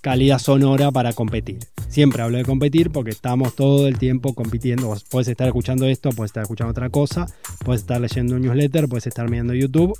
calidad 0.02 0.38
sonora 0.38 0.90
para 0.92 1.14
competir. 1.14 1.60
Siempre 1.88 2.20
hablo 2.20 2.36
de 2.36 2.44
competir 2.44 2.90
porque 2.90 3.10
estamos 3.10 3.54
todo 3.54 3.88
el 3.88 3.96
tiempo 3.96 4.34
compitiendo. 4.34 4.94
puedes 5.08 5.28
estar 5.28 5.46
escuchando 5.46 5.86
esto, 5.86 6.10
puedes 6.10 6.28
estar 6.32 6.42
escuchando 6.42 6.72
otra 6.72 6.90
cosa, 6.90 7.24
puedes 7.64 7.80
estar 7.80 7.98
leyendo 7.98 8.36
un 8.36 8.42
newsletter, 8.42 8.86
puedes 8.90 9.06
estar 9.06 9.30
viendo 9.30 9.54
YouTube. 9.54 9.98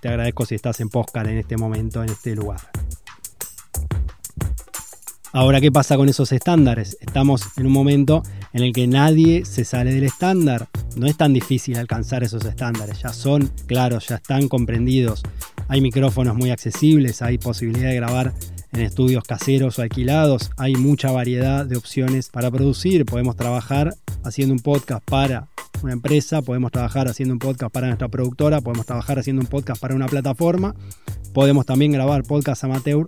Te 0.00 0.08
agradezco 0.08 0.46
si 0.46 0.54
estás 0.54 0.78
en 0.78 0.90
Postcard 0.90 1.28
en 1.28 1.38
este 1.38 1.56
momento, 1.56 2.04
en 2.04 2.10
este 2.10 2.36
lugar. 2.36 2.60
Ahora, 5.32 5.60
¿qué 5.60 5.70
pasa 5.70 5.96
con 5.98 6.08
esos 6.08 6.32
estándares? 6.32 6.96
Estamos 7.02 7.42
en 7.58 7.66
un 7.66 7.72
momento 7.72 8.22
en 8.54 8.62
el 8.62 8.72
que 8.72 8.86
nadie 8.86 9.44
se 9.44 9.66
sale 9.66 9.92
del 9.92 10.04
estándar. 10.04 10.68
No 10.96 11.06
es 11.06 11.18
tan 11.18 11.34
difícil 11.34 11.76
alcanzar 11.76 12.22
esos 12.22 12.46
estándares, 12.46 13.02
ya 13.02 13.12
son 13.12 13.52
claros, 13.66 14.08
ya 14.08 14.16
están 14.16 14.48
comprendidos. 14.48 15.22
Hay 15.68 15.82
micrófonos 15.82 16.34
muy 16.34 16.50
accesibles, 16.50 17.20
hay 17.20 17.36
posibilidad 17.36 17.90
de 17.90 17.96
grabar 17.96 18.32
en 18.72 18.80
estudios 18.80 19.22
caseros 19.22 19.78
o 19.78 19.82
alquilados. 19.82 20.50
Hay 20.56 20.76
mucha 20.76 21.10
variedad 21.10 21.66
de 21.66 21.76
opciones 21.76 22.30
para 22.30 22.50
producir. 22.50 23.04
Podemos 23.04 23.36
trabajar 23.36 23.94
haciendo 24.24 24.54
un 24.54 24.60
podcast 24.60 25.04
para 25.04 25.46
una 25.82 25.92
empresa, 25.92 26.40
podemos 26.40 26.72
trabajar 26.72 27.06
haciendo 27.06 27.34
un 27.34 27.38
podcast 27.38 27.70
para 27.70 27.86
nuestra 27.86 28.08
productora, 28.08 28.62
podemos 28.62 28.86
trabajar 28.86 29.18
haciendo 29.18 29.42
un 29.42 29.46
podcast 29.46 29.80
para 29.80 29.94
una 29.94 30.06
plataforma, 30.06 30.74
podemos 31.34 31.66
también 31.66 31.92
grabar 31.92 32.22
podcast 32.22 32.64
amateur 32.64 33.06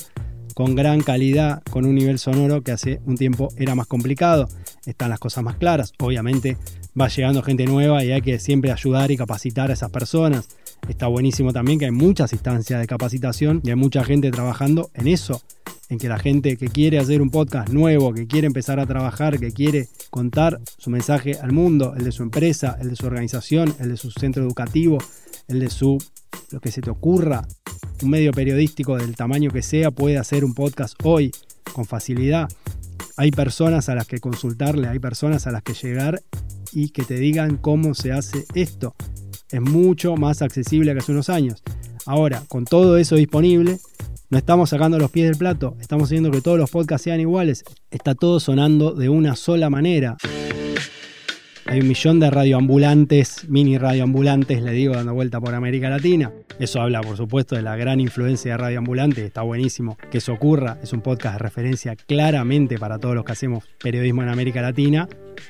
con 0.55 0.75
gran 0.75 1.03
calidad, 1.03 1.63
con 1.71 1.87
un 1.87 1.95
nivel 1.95 2.19
sonoro 2.19 2.63
que 2.63 2.73
hace 2.73 3.01
un 3.07 3.17
tiempo 3.17 3.49
era 3.57 3.75
más 3.75 3.87
complicado. 3.87 4.49
Están 4.87 5.11
las 5.11 5.19
cosas 5.19 5.45
más 5.45 5.57
claras. 5.57 5.93
Obviamente 5.99 6.57
va 6.99 7.09
llegando 7.09 7.43
gente 7.43 7.67
nueva 7.67 8.05
y 8.05 8.13
hay 8.13 8.23
que 8.23 8.39
siempre 8.39 8.73
ayudar 8.73 9.11
y 9.11 9.17
capacitar 9.17 9.71
a 9.71 9.75
esas 9.75 9.91
personas. 9.91 10.49
Está 10.89 11.07
buenísimo 11.07 11.53
también 11.53 11.79
que 11.79 11.85
hay 11.85 11.91
muchas 11.91 12.33
instancias 12.33 12.81
de 12.81 12.87
capacitación 12.87 13.61
y 13.65 13.71
hay 13.71 13.77
mucha 13.77 14.03
gente 14.05 14.31
trabajando 14.31 14.91
en 14.95 15.09
eso, 15.09 15.43
en 15.89 15.99
que 15.99 16.09
la 16.09 16.19
gente 16.19 16.57
que 16.57 16.69
quiere 16.69 16.99
hacer 16.99 17.23
un 17.23 17.31
podcast 17.31 17.69
nuevo, 17.69 18.13
que 18.13 18.27
quiere 18.27 18.47
empezar 18.47 18.81
a 18.81 18.87
trabajar, 18.87 19.39
que 19.39 19.53
quiere 19.53 19.89
contar 20.11 20.61
su 20.79 20.91
mensaje 20.91 21.35
al 21.41 21.53
mundo, 21.53 21.95
el 21.97 22.05
de 22.05 22.13
su 22.13 22.23
empresa, 22.23 22.77
el 22.81 22.91
de 22.91 22.97
su 22.97 23.07
organización, 23.07 23.75
el 23.79 23.91
de 23.91 23.97
su 23.97 24.11
centro 24.11 24.43
educativo, 24.43 24.99
el 25.49 25.61
de 25.61 25.71
su 25.71 25.99
lo 26.51 26.61
que 26.61 26.71
se 26.71 26.81
te 26.81 26.91
ocurra, 26.91 27.47
un 28.03 28.11
medio 28.11 28.33
periodístico 28.33 28.97
del 28.97 29.17
tamaño 29.17 29.51
que 29.51 29.63
sea 29.63 29.91
puede 29.91 30.19
hacer 30.19 30.45
un 30.45 30.55
podcast 30.55 30.95
hoy 31.03 31.31
con 31.73 31.85
facilidad. 31.85 32.49
Hay 33.17 33.31
personas 33.31 33.89
a 33.89 33.95
las 33.95 34.07
que 34.07 34.19
consultarle, 34.19 34.89
hay 34.89 34.99
personas 34.99 35.47
a 35.47 35.51
las 35.51 35.63
que 35.63 35.75
llegar 35.75 36.23
y 36.73 36.91
que 36.91 37.05
te 37.05 37.15
digan 37.15 37.57
cómo 37.57 37.95
se 37.95 38.13
hace 38.13 38.45
esto 38.55 38.95
es 39.51 39.61
mucho 39.61 40.17
más 40.17 40.43
accesible 40.43 40.93
que 40.93 41.01
hace 41.01 41.13
unos 41.13 41.29
años. 41.29 41.63
Ahora, 42.07 42.43
con 42.49 42.65
todo 42.65 42.97
eso 42.97 43.17
disponible, 43.17 43.79
no 44.31 44.39
estamos 44.39 44.71
sacando 44.71 44.99
los 44.99 45.11
pies 45.11 45.27
del 45.27 45.37
plato, 45.37 45.77
estamos 45.81 46.09
haciendo 46.09 46.31
que 46.31 46.41
todos 46.41 46.59
los 46.59 46.71
podcasts 46.71 47.05
sean 47.05 47.21
iguales, 47.21 47.65
está 47.91 48.15
todo 48.15 48.41
sonando 48.41 48.93
de 48.93 49.09
una 49.09 49.37
sola 49.37 49.71
manera. 49.71 50.17
Hay 51.71 51.79
un 51.79 51.87
millón 51.87 52.19
de 52.19 52.29
radioambulantes, 52.31 53.49
mini 53.49 53.79
radioambulantes, 53.79 54.61
le 54.61 54.73
digo, 54.73 54.95
dando 54.95 55.15
vuelta 55.15 55.41
por 55.41 55.55
América 55.55 55.89
Latina. 55.89 56.33
Eso 56.59 56.83
habla, 56.83 57.01
por 57.01 57.17
supuesto, 57.17 57.55
de 57.55 57.63
la 57.63 57.77
gran 57.77 58.01
influencia 58.01 58.51
de 58.51 58.57
radioambulante. 58.57 59.25
Está 59.25 59.43
buenísimo 59.43 59.97
que 60.11 60.19
eso 60.19 60.33
ocurra. 60.33 60.79
Es 60.83 60.93
un 60.93 61.01
podcast 61.01 61.35
de 61.35 61.39
referencia 61.39 61.95
claramente 61.95 62.77
para 62.77 62.99
todos 62.99 63.15
los 63.15 63.25
que 63.25 63.31
hacemos 63.31 63.69
periodismo 63.81 64.25
en 64.25 64.31
América 64.31 64.61
Latina. 64.61 65.09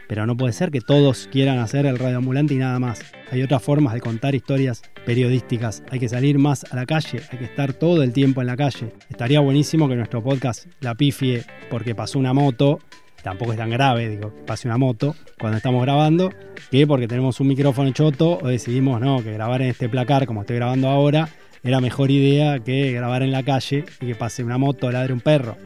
Pero 0.08 0.26
no 0.26 0.36
puede 0.36 0.52
ser 0.52 0.70
que 0.70 0.82
todos 0.82 1.26
quieran 1.32 1.58
hacer 1.58 1.86
el 1.86 1.98
radioambulante 1.98 2.52
y 2.52 2.58
nada 2.58 2.78
más. 2.78 3.00
Hay 3.30 3.42
otras 3.42 3.62
formas 3.62 3.94
de 3.94 4.02
contar 4.02 4.34
historias 4.34 4.82
periodísticas. 5.06 5.82
Hay 5.90 6.00
que 6.00 6.08
salir 6.10 6.38
más 6.38 6.70
a 6.70 6.76
la 6.76 6.84
calle, 6.84 7.22
hay 7.32 7.38
que 7.38 7.44
estar 7.46 7.72
todo 7.72 8.02
el 8.02 8.12
tiempo 8.12 8.42
en 8.42 8.48
la 8.48 8.58
calle. 8.58 8.92
Estaría 9.08 9.40
buenísimo 9.40 9.88
que 9.88 9.96
nuestro 9.96 10.22
podcast 10.22 10.66
la 10.80 10.94
pifie 10.94 11.44
porque 11.70 11.94
pasó 11.94 12.18
una 12.18 12.34
moto 12.34 12.78
tampoco 13.22 13.52
es 13.52 13.58
tan 13.58 13.70
grave, 13.70 14.08
digo, 14.08 14.34
que 14.34 14.42
pase 14.42 14.68
una 14.68 14.78
moto 14.78 15.14
cuando 15.38 15.56
estamos 15.56 15.82
grabando, 15.82 16.30
que 16.70 16.86
porque 16.86 17.08
tenemos 17.08 17.40
un 17.40 17.48
micrófono 17.48 17.90
choto 17.92 18.38
o 18.42 18.48
decidimos 18.48 19.00
no, 19.00 19.22
que 19.22 19.32
grabar 19.32 19.62
en 19.62 19.68
este 19.68 19.88
placar 19.88 20.26
como 20.26 20.42
estoy 20.42 20.56
grabando 20.56 20.88
ahora 20.88 21.28
era 21.62 21.80
mejor 21.80 22.10
idea 22.10 22.58
que 22.58 22.92
grabar 22.92 23.22
en 23.22 23.32
la 23.32 23.42
calle 23.42 23.84
y 24.00 24.06
que 24.06 24.14
pase 24.14 24.42
una 24.42 24.58
moto 24.58 24.86
o 24.86 24.92
ladre 24.92 25.12
un 25.12 25.20
perro. 25.20 25.56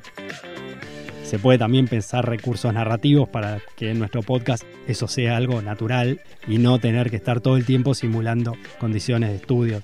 Se 1.23 1.38
puede 1.38 1.59
también 1.59 1.88
pensar 1.88 2.29
recursos 2.29 2.73
narrativos 2.73 3.29
para 3.29 3.61
que 3.77 3.90
en 3.90 3.99
nuestro 3.99 4.23
podcast 4.23 4.64
eso 4.87 5.09
sea 5.09 5.37
algo 5.37 5.62
natural 5.62 6.21
y 6.47 6.59
no 6.59 6.79
tener 6.79 7.11
que 7.11 7.17
estar 7.17 7.40
todo 7.40 7.57
el 7.57 7.64
tiempo 7.64 7.95
simulando 7.95 8.55
condiciones 8.79 9.31
de 9.31 9.37
estudio. 9.37 9.83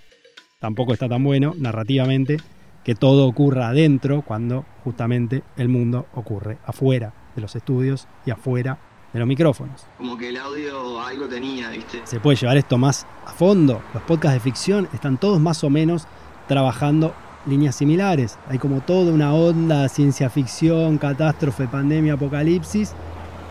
Tampoco 0.59 0.93
está 0.93 1.09
tan 1.09 1.25
bueno 1.25 1.55
narrativamente 1.57 2.37
que 2.85 2.95
todo 2.95 3.27
ocurra 3.27 3.69
adentro 3.69 4.23
cuando 4.23 4.67
justamente 4.85 5.43
el 5.57 5.69
mundo 5.69 6.07
ocurre 6.15 6.59
afuera 6.65 7.15
de 7.40 7.42
los 7.42 7.57
estudios 7.57 8.07
y 8.26 8.31
afuera 8.31 8.79
de 9.12 9.18
los 9.18 9.26
micrófonos. 9.26 9.87
Como 9.98 10.16
que 10.16 10.29
el 10.29 10.37
audio 10.37 11.00
algo 11.00 11.26
tenía, 11.26 11.70
¿viste? 11.70 12.00
Se 12.05 12.20
puede 12.20 12.37
llevar 12.37 12.57
esto 12.57 12.79
más 12.79 13.07
a 13.26 13.33
fondo. 13.33 13.83
Los 13.92 14.03
podcasts 14.05 14.35
de 14.35 14.40
ficción 14.40 14.88
están 14.92 15.18
todos 15.18 15.40
más 15.40 15.64
o 15.64 15.70
menos 15.70 16.07
trabajando 16.46 17.14
líneas 17.46 17.74
similares. 17.74 18.38
Hay 18.48 18.59
como 18.59 18.81
toda 18.81 19.12
una 19.12 19.35
onda 19.35 19.88
ciencia 19.88 20.31
ficción, 20.31 20.98
catástrofe, 20.98 21.66
pandemia, 21.66 22.14
apocalipsis, 22.14 22.92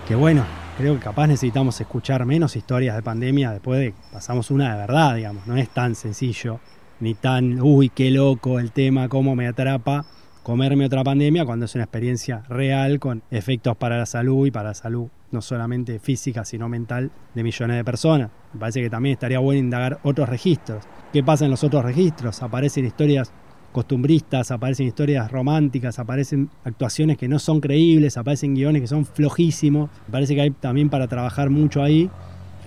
que 0.08 0.16
bueno, 0.16 0.46
creo 0.78 0.96
que 0.96 1.02
capaz 1.02 1.28
necesitamos 1.28 1.80
escuchar 1.82 2.26
menos 2.26 2.56
historias 2.56 2.96
de 2.96 3.02
pandemia 3.02 3.52
después 3.52 3.80
de 3.80 3.92
que 3.92 3.98
pasamos 4.14 4.52
una 4.52 4.72
de 4.72 4.80
verdad, 4.80 5.16
digamos. 5.16 5.46
No 5.48 5.58
es 5.58 5.70
tan 5.70 5.96
sencillo, 5.96 6.60
ni 7.00 7.16
tan, 7.16 7.62
uy, 7.62 7.90
qué 7.90 8.12
loco 8.12 8.60
el 8.60 8.72
tema, 8.72 9.10
cómo 9.10 9.36
me 9.36 9.48
atrapa 9.48 10.06
comerme 10.50 10.88
otra 10.88 11.04
pandemia 11.04 11.46
cuando 11.46 11.66
es 11.66 11.76
una 11.76 11.84
experiencia 11.84 12.42
real 12.50 13.00
con 13.00 13.22
efectos 13.30 13.78
para 13.78 14.00
la 14.00 14.08
salud 14.08 14.48
y 14.48 14.52
para 14.52 14.70
la 14.70 14.74
salud 14.74 15.08
no 15.30 15.44
solamente 15.44 16.00
física 16.00 16.44
sino 16.44 16.68
mental 16.68 17.12
de 17.36 17.44
millones 17.44 17.78
de 17.78 17.84
personas. 17.84 18.32
Me 18.54 18.62
parece 18.62 18.82
que 18.82 18.90
también 18.90 19.14
estaría 19.14 19.38
bueno 19.38 19.60
indagar 19.60 20.00
otros 20.02 20.28
registros. 20.28 20.84
¿Qué 21.14 21.24
pasa 21.24 21.46
en 21.46 21.52
los 21.52 21.64
otros 21.64 21.84
registros? 21.84 22.42
Aparecen 22.42 22.84
historias 22.84 23.32
costumbristas, 23.72 24.50
aparecen 24.50 24.88
historias 24.88 25.30
románticas, 25.32 26.00
aparecen 26.00 26.50
actuaciones 26.64 27.20
que 27.20 27.28
no 27.28 27.38
son 27.38 27.62
creíbles, 27.62 28.18
aparecen 28.18 28.56
guiones 28.56 28.82
que 28.82 28.88
son 28.88 29.06
flojísimos. 29.06 29.92
Me 30.08 30.14
parece 30.14 30.34
que 30.34 30.42
hay 30.42 30.50
también 30.50 30.90
para 30.90 31.08
trabajar 31.08 31.52
mucho 31.52 31.84
ahí 31.84 32.10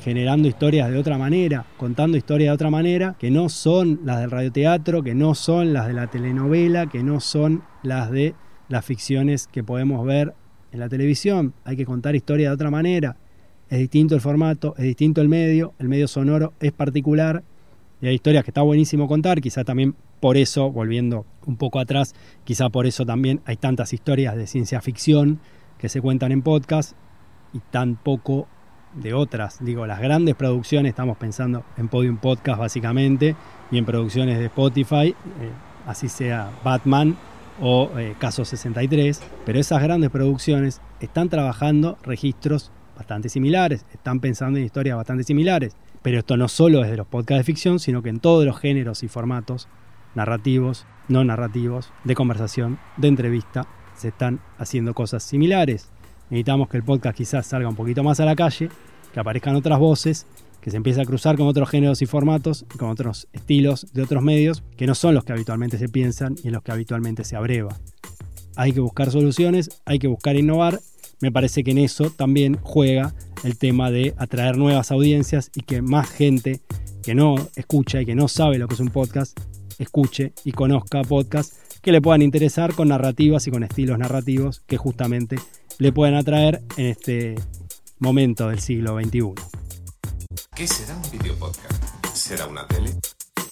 generando 0.03 0.49
historias 0.49 0.91
de 0.91 0.99
otra 0.99 1.17
manera, 1.17 1.65
contando 1.77 2.17
historias 2.17 2.51
de 2.51 2.55
otra 2.55 2.71
manera, 2.71 3.17
que 3.19 3.31
no 3.31 3.49
son 3.49 4.01
las 4.05 4.21
del 4.21 4.31
radioteatro, 4.31 5.03
que 5.03 5.15
no 5.15 5.35
son 5.35 5.73
las 5.73 5.87
de 5.87 5.93
la 5.95 6.09
telenovela, 6.09 6.88
que 6.88 7.03
no 7.03 7.21
son 7.21 7.62
las 7.83 8.11
de 8.11 8.35
las 8.69 8.85
ficciones 8.85 9.47
que 9.47 9.62
podemos 9.62 10.05
ver 10.05 10.35
en 10.73 10.81
la 10.81 10.88
televisión. 10.88 11.55
Hay 11.65 11.77
que 11.77 11.87
contar 11.87 12.17
historias 12.17 12.51
de 12.51 12.55
otra 12.55 12.71
manera. 12.71 13.17
Es 13.69 13.79
distinto 13.79 14.15
el 14.15 14.21
formato, 14.21 14.75
es 14.77 14.85
distinto 14.85 15.21
el 15.21 15.29
medio, 15.29 15.73
el 15.79 15.88
medio 15.88 16.09
sonoro 16.09 16.53
es 16.61 16.73
particular 16.73 17.43
y 18.01 18.09
hay 18.09 18.17
historias 18.17 18.43
que 18.45 18.51
está 18.51 18.62
buenísimo 18.62 19.07
contar, 19.07 19.41
quizá 19.41 19.62
también 19.62 19.95
por 20.19 20.37
eso, 20.37 20.71
volviendo 20.71 21.25
un 21.47 21.57
poco 21.57 21.79
atrás, 21.79 22.15
quizá 22.45 22.69
por 22.69 22.87
eso 22.87 23.07
también 23.07 23.41
hay 23.45 23.57
tantas 23.57 23.93
historias 23.93 24.37
de 24.37 24.47
ciencia 24.49 24.81
ficción 24.81 25.38
que 25.79 25.88
se 25.88 26.01
cuentan 26.01 26.33
en 26.33 26.43
podcast 26.43 26.93
y 27.53 27.61
tan 27.71 27.97
poco 27.97 28.49
de 28.94 29.14
otras. 29.14 29.59
Digo, 29.61 29.87
las 29.87 30.00
grandes 30.00 30.35
producciones, 30.35 30.90
estamos 30.90 31.16
pensando 31.16 31.64
en 31.76 31.88
Podium 31.88 32.16
Podcast 32.16 32.59
básicamente, 32.59 33.37
y 33.70 33.78
en 33.78 33.85
producciones 33.85 34.38
de 34.38 34.46
Spotify, 34.46 35.09
eh, 35.09 35.14
así 35.87 36.09
sea 36.09 36.50
Batman 36.62 37.16
o 37.61 37.90
eh, 37.98 38.14
Caso 38.18 38.44
63, 38.44 39.22
pero 39.46 39.59
esas 39.59 39.83
grandes 39.83 40.11
producciones 40.11 40.81
están 41.00 41.28
trabajando 41.28 41.98
registros 42.02 42.70
bastante 42.96 43.28
similares, 43.28 43.85
están 43.92 44.20
pensando 44.20 44.59
en 44.59 44.64
historias 44.64 44.96
bastante 44.96 45.24
similares. 45.24 45.76
Pero 46.02 46.18
esto 46.18 46.37
no 46.37 46.48
solo 46.48 46.83
es 46.83 46.90
de 46.90 46.96
los 46.96 47.07
podcasts 47.07 47.40
de 47.40 47.44
ficción, 47.44 47.78
sino 47.78 48.02
que 48.02 48.09
en 48.09 48.18
todos 48.18 48.44
los 48.44 48.59
géneros 48.59 49.02
y 49.05 49.09
formatos, 49.09 49.68
narrativos, 50.14 50.85
no 51.09 51.24
narrativos, 51.24 51.92
de 52.05 52.14
conversación, 52.14 52.78
de 52.96 53.09
entrevista, 53.09 53.66
se 53.94 54.09
están 54.09 54.40
haciendo 54.59 54.94
cosas 54.94 55.22
similares. 55.22 55.90
Necesitamos 56.33 56.71
que 56.71 56.79
el 56.79 56.83
podcast 56.83 57.14
quizás 57.14 57.47
salga 57.47 57.68
un 57.68 57.77
poquito 57.77 58.03
más 58.03 58.18
a 58.18 58.25
la 58.25 58.35
calle, 58.35 58.71
que 59.12 59.21
aparezcan 59.21 59.55
otras 59.55 59.79
voces, 59.79 60.27
que 60.62 60.71
se 60.71 60.79
empiece 60.79 61.03
a 61.03 61.05
cruzar 61.05 61.37
con 61.37 61.47
otros 61.47 61.68
géneros 61.68 62.01
y 62.01 62.07
formatos, 62.07 62.64
con 62.79 62.88
otros 62.88 63.29
estilos 63.35 63.92
de 63.92 64.01
otros 64.01 64.23
medios, 64.23 64.62
que 64.79 64.87
no 64.87 64.95
son 64.95 65.14
los 65.14 65.25
que 65.25 65.35
habitualmente 65.35 65.77
se 65.77 65.90
piensan 65.90 66.37
y 66.42 66.47
en 66.47 66.55
los 66.55 66.62
que 66.62 66.73
habitualmente 66.73 67.25
se 67.25 67.37
abreva. 67.37 67.77
Hay 68.57 68.73
que 68.73 68.81
buscar 68.81 69.11
soluciones, 69.11 69.83
hay 69.85 69.99
que 69.99 70.09
buscar 70.09 70.37
innovar. 70.37 70.81
Me 71.21 71.31
parece 71.31 71.62
que 71.64 71.73
en 71.73 71.79
eso 71.79 72.09
también 72.09 72.59
juega 72.62 73.12
el 73.45 73.59
tema 73.59 73.90
de 73.90 74.14
atraer 74.16 74.57
nuevas 74.57 74.90
audiencias 74.90 75.51
y 75.55 75.61
que 75.61 75.83
más 75.83 76.09
gente 76.09 76.62
que 77.03 77.14
no 77.14 77.35
escucha 77.57 78.01
y 78.01 78.07
que 78.07 78.14
no 78.14 78.27
sabe 78.27 78.57
lo 78.57 78.68
que 78.68 78.75
es 78.75 78.81
un 78.81 78.88
podcast, 78.88 79.38
escuche 79.79 80.33
y 80.45 80.53
conozca 80.53 81.03
podcasts 81.03 81.59
que 81.83 81.92
le 81.92 82.01
puedan 82.01 82.23
interesar 82.23 82.75
con 82.75 82.88
narrativas 82.88 83.47
y 83.49 83.51
con 83.51 83.64
estilos 83.64 83.99
narrativos 83.99 84.61
que 84.61 84.79
justamente 84.79 85.37
le 85.83 85.92
pueden 85.92 86.14
atraer 86.14 86.62
en 86.77 86.87
este 86.87 87.35
momento 87.99 88.49
del 88.49 88.61
siglo 88.61 88.97
XXI. 89.03 89.33
¿Qué 90.55 90.68
será 90.68 90.95
un 90.95 91.11
video 91.11 91.35
podcast? 91.35 91.83
¿Será 92.14 92.47
una 92.47 92.64
tele? 92.68 92.90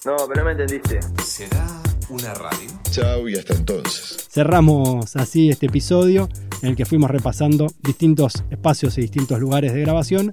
No, 0.05 0.14
pero 0.29 0.43
no 0.43 0.45
me 0.45 0.53
entendiste. 0.53 1.01
¿Será 1.25 1.66
una 2.09 2.33
radio? 2.35 2.71
Chao 2.93 3.29
y 3.29 3.35
hasta 3.35 3.55
entonces. 3.55 4.29
Cerramos 4.31 5.16
así 5.16 5.51
este 5.51 5.66
episodio 5.66 6.29
en 6.62 6.69
el 6.69 6.77
que 6.77 6.85
fuimos 6.85 7.11
repasando 7.11 7.66
distintos 7.83 8.45
espacios 8.49 8.97
y 8.99 9.01
distintos 9.01 9.40
lugares 9.40 9.75
de 9.75 9.81
grabación, 9.81 10.31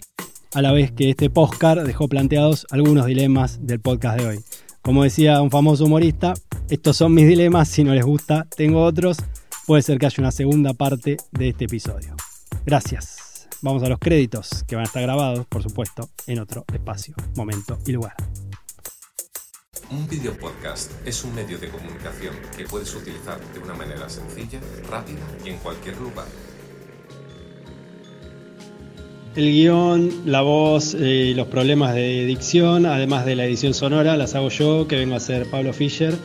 a 0.53 0.61
la 0.61 0.71
vez 0.71 0.91
que 0.91 1.09
este 1.09 1.31
postcard 1.31 1.83
dejó 1.83 2.07
planteados 2.07 2.67
algunos 2.69 3.07
dilemas 3.07 3.65
del 3.65 3.79
podcast 3.79 4.19
de 4.19 4.27
hoy. 4.27 4.39
Como 4.83 5.03
decía 5.03 5.41
un 5.41 5.49
famoso 5.49 5.85
humorista, 5.85 6.35
estos 6.69 6.95
son 6.95 7.15
mis 7.15 7.27
dilemas, 7.27 7.69
si 7.69 7.83
no 7.83 7.95
les 7.95 8.05
gusta, 8.05 8.45
tengo 8.55 8.83
otros 8.83 9.17
puede 9.67 9.81
ser 9.81 9.99
que 9.99 10.05
haya 10.05 10.15
una 10.19 10.31
segunda 10.31 10.73
parte 10.73 11.17
de 11.31 11.49
este 11.49 11.65
episodio. 11.65 12.15
Gracias. 12.65 13.49
Vamos 13.61 13.83
a 13.83 13.89
los 13.89 13.99
créditos 13.99 14.63
que 14.63 14.75
van 14.75 14.85
a 14.85 14.87
estar 14.87 15.01
grabados, 15.01 15.45
por 15.45 15.61
supuesto, 15.61 16.09
en 16.25 16.39
otro 16.39 16.63
espacio, 16.73 17.13
momento 17.35 17.77
y 17.85 17.91
lugar. 17.91 18.13
Un 19.91 20.07
video 20.07 20.37
podcast 20.37 20.91
es 21.05 21.21
un 21.25 21.35
medio 21.35 21.57
de 21.57 21.67
comunicación 21.67 22.33
que 22.55 22.63
puedes 22.63 22.95
utilizar 22.95 23.39
de 23.53 23.59
una 23.59 23.73
manera 23.73 24.07
sencilla, 24.07 24.59
rápida 24.89 25.19
y 25.43 25.49
en 25.49 25.57
cualquier 25.57 25.97
lugar. 25.97 26.27
El 29.35 29.51
guion, 29.51 30.23
la 30.25 30.41
voz 30.41 30.93
y 30.93 31.33
los 31.33 31.47
problemas 31.47 31.93
de 31.93 32.25
dicción, 32.25 32.85
además 32.85 33.25
de 33.25 33.35
la 33.35 33.43
edición 33.45 33.73
sonora, 33.73 34.15
las 34.15 34.33
hago 34.33 34.47
yo, 34.47 34.87
que 34.87 34.95
vengo 34.95 35.15
a 35.15 35.19
ser 35.19 35.49
Pablo 35.49 35.73
Fischer 35.73 36.17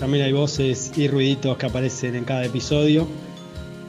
también 0.00 0.24
hay 0.24 0.32
voces 0.32 0.90
y 0.96 1.06
ruiditos 1.06 1.58
que 1.58 1.66
aparecen 1.66 2.16
en 2.16 2.24
cada 2.24 2.44
episodio. 2.44 3.06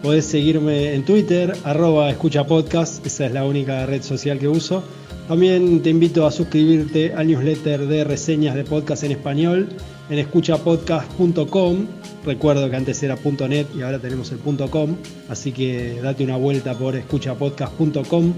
Podés 0.03 0.25
seguirme 0.25 0.93
en 0.93 1.05
Twitter, 1.05 1.53
arroba 1.63 2.09
escucha 2.09 2.45
podcast, 2.45 3.05
esa 3.05 3.25
es 3.25 3.31
la 3.31 3.45
única 3.45 3.85
red 3.85 4.03
social 4.03 4.37
que 4.37 4.47
uso. 4.47 4.83
También 5.27 5.81
te 5.81 5.89
invito 5.89 6.27
a 6.27 6.31
suscribirte 6.31 7.13
al 7.13 7.27
newsletter 7.27 7.87
de 7.87 8.03
reseñas 8.03 8.55
de 8.55 8.65
podcast 8.65 9.03
en 9.03 9.11
español 9.11 9.69
en 10.09 10.19
escuchapodcast.com. 10.19 11.85
Recuerdo 12.25 12.69
que 12.69 12.75
antes 12.75 13.01
era 13.01 13.17
.net 13.47 13.67
y 13.73 13.81
ahora 13.81 13.99
tenemos 13.99 14.31
el 14.33 14.39
.com, 14.39 14.97
así 15.29 15.53
que 15.53 16.01
date 16.03 16.25
una 16.25 16.35
vuelta 16.35 16.73
por 16.73 16.97
escuchapodcast.com. 16.97 18.33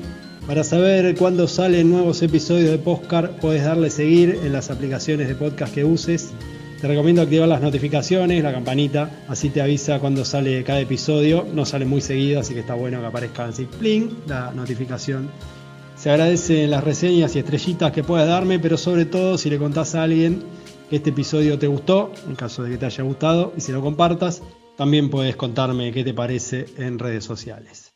Para 0.46 0.64
saber 0.64 1.16
cuándo 1.16 1.48
salen 1.48 1.90
nuevos 1.90 2.22
episodios 2.22 2.70
de 2.70 2.78
Postcard, 2.78 3.32
puedes 3.40 3.64
darle 3.64 3.90
seguir 3.90 4.40
en 4.44 4.52
las 4.54 4.70
aplicaciones 4.70 5.28
de 5.28 5.36
podcast 5.36 5.74
que 5.74 5.86
uses. 5.86 6.34
Te 6.84 6.90
recomiendo 6.90 7.22
activar 7.22 7.48
las 7.48 7.62
notificaciones, 7.62 8.44
la 8.44 8.52
campanita, 8.52 9.24
así 9.30 9.50
te 9.50 9.62
avisa 9.62 10.02
cuando 10.02 10.26
sale 10.26 10.66
cada 10.66 10.82
episodio. 10.82 11.48
No 11.54 11.66
sale 11.66 11.86
muy 11.86 12.02
seguido, 12.02 12.42
así 12.42 12.54
que 12.54 12.60
está 12.60 12.74
bueno 12.74 13.00
que 13.00 13.06
aparezca 13.06 13.46
así, 13.46 13.64
pling, 13.64 14.10
la 14.28 14.52
notificación. 14.52 15.30
Se 15.96 16.10
agradecen 16.10 16.70
las 16.70 16.84
reseñas 16.84 17.38
y 17.38 17.40
estrellitas 17.40 17.94
que 17.94 18.04
puedas 18.04 18.28
darme, 18.28 18.60
pero 18.60 18.76
sobre 18.76 19.06
todo 19.06 19.38
si 19.38 19.50
le 19.50 19.60
contás 19.60 19.96
a 19.96 20.04
alguien 20.04 20.44
que 20.90 20.98
este 20.98 21.12
episodio 21.12 21.58
te 21.58 21.68
gustó, 21.68 22.12
en 22.28 22.36
caso 22.36 22.64
de 22.64 22.72
que 22.72 22.78
te 22.78 22.86
haya 22.88 23.04
gustado, 23.06 23.54
y 23.56 23.62
si 23.62 23.72
lo 23.72 23.82
compartas, 23.82 24.44
también 24.76 25.10
puedes 25.10 25.38
contarme 25.38 25.94
qué 25.94 26.04
te 26.04 26.14
parece 26.14 26.66
en 26.76 27.00
redes 27.00 27.24
sociales. 27.24 27.94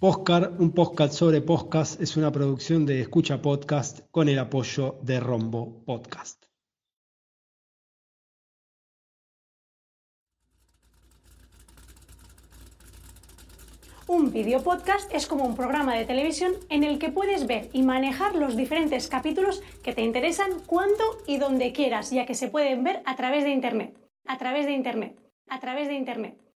Postcard, 0.00 0.60
un 0.60 0.72
podcast 0.72 1.12
sobre 1.12 1.42
podcast, 1.42 2.00
es 2.02 2.16
una 2.16 2.32
producción 2.32 2.86
de 2.86 3.02
Escucha 3.02 3.40
Podcast 3.40 4.00
con 4.10 4.28
el 4.28 4.40
apoyo 4.40 4.96
de 5.00 5.20
Rombo 5.20 5.84
Podcast. 5.86 6.39
Un 14.10 14.32
video 14.32 14.60
podcast 14.60 15.08
es 15.14 15.28
como 15.28 15.44
un 15.44 15.54
programa 15.54 15.94
de 15.94 16.04
televisión 16.04 16.54
en 16.68 16.82
el 16.82 16.98
que 16.98 17.10
puedes 17.10 17.46
ver 17.46 17.70
y 17.72 17.82
manejar 17.82 18.34
los 18.34 18.56
diferentes 18.56 19.06
capítulos 19.06 19.62
que 19.84 19.92
te 19.92 20.02
interesan 20.02 20.50
cuando 20.66 21.04
y 21.28 21.38
donde 21.38 21.72
quieras, 21.72 22.10
ya 22.10 22.26
que 22.26 22.34
se 22.34 22.48
pueden 22.48 22.82
ver 22.82 23.04
a 23.06 23.14
través 23.14 23.44
de 23.44 23.50
Internet. 23.50 23.96
A 24.26 24.36
través 24.36 24.66
de 24.66 24.72
Internet. 24.72 25.16
A 25.46 25.60
través 25.60 25.86
de 25.86 25.94
Internet. 25.94 26.49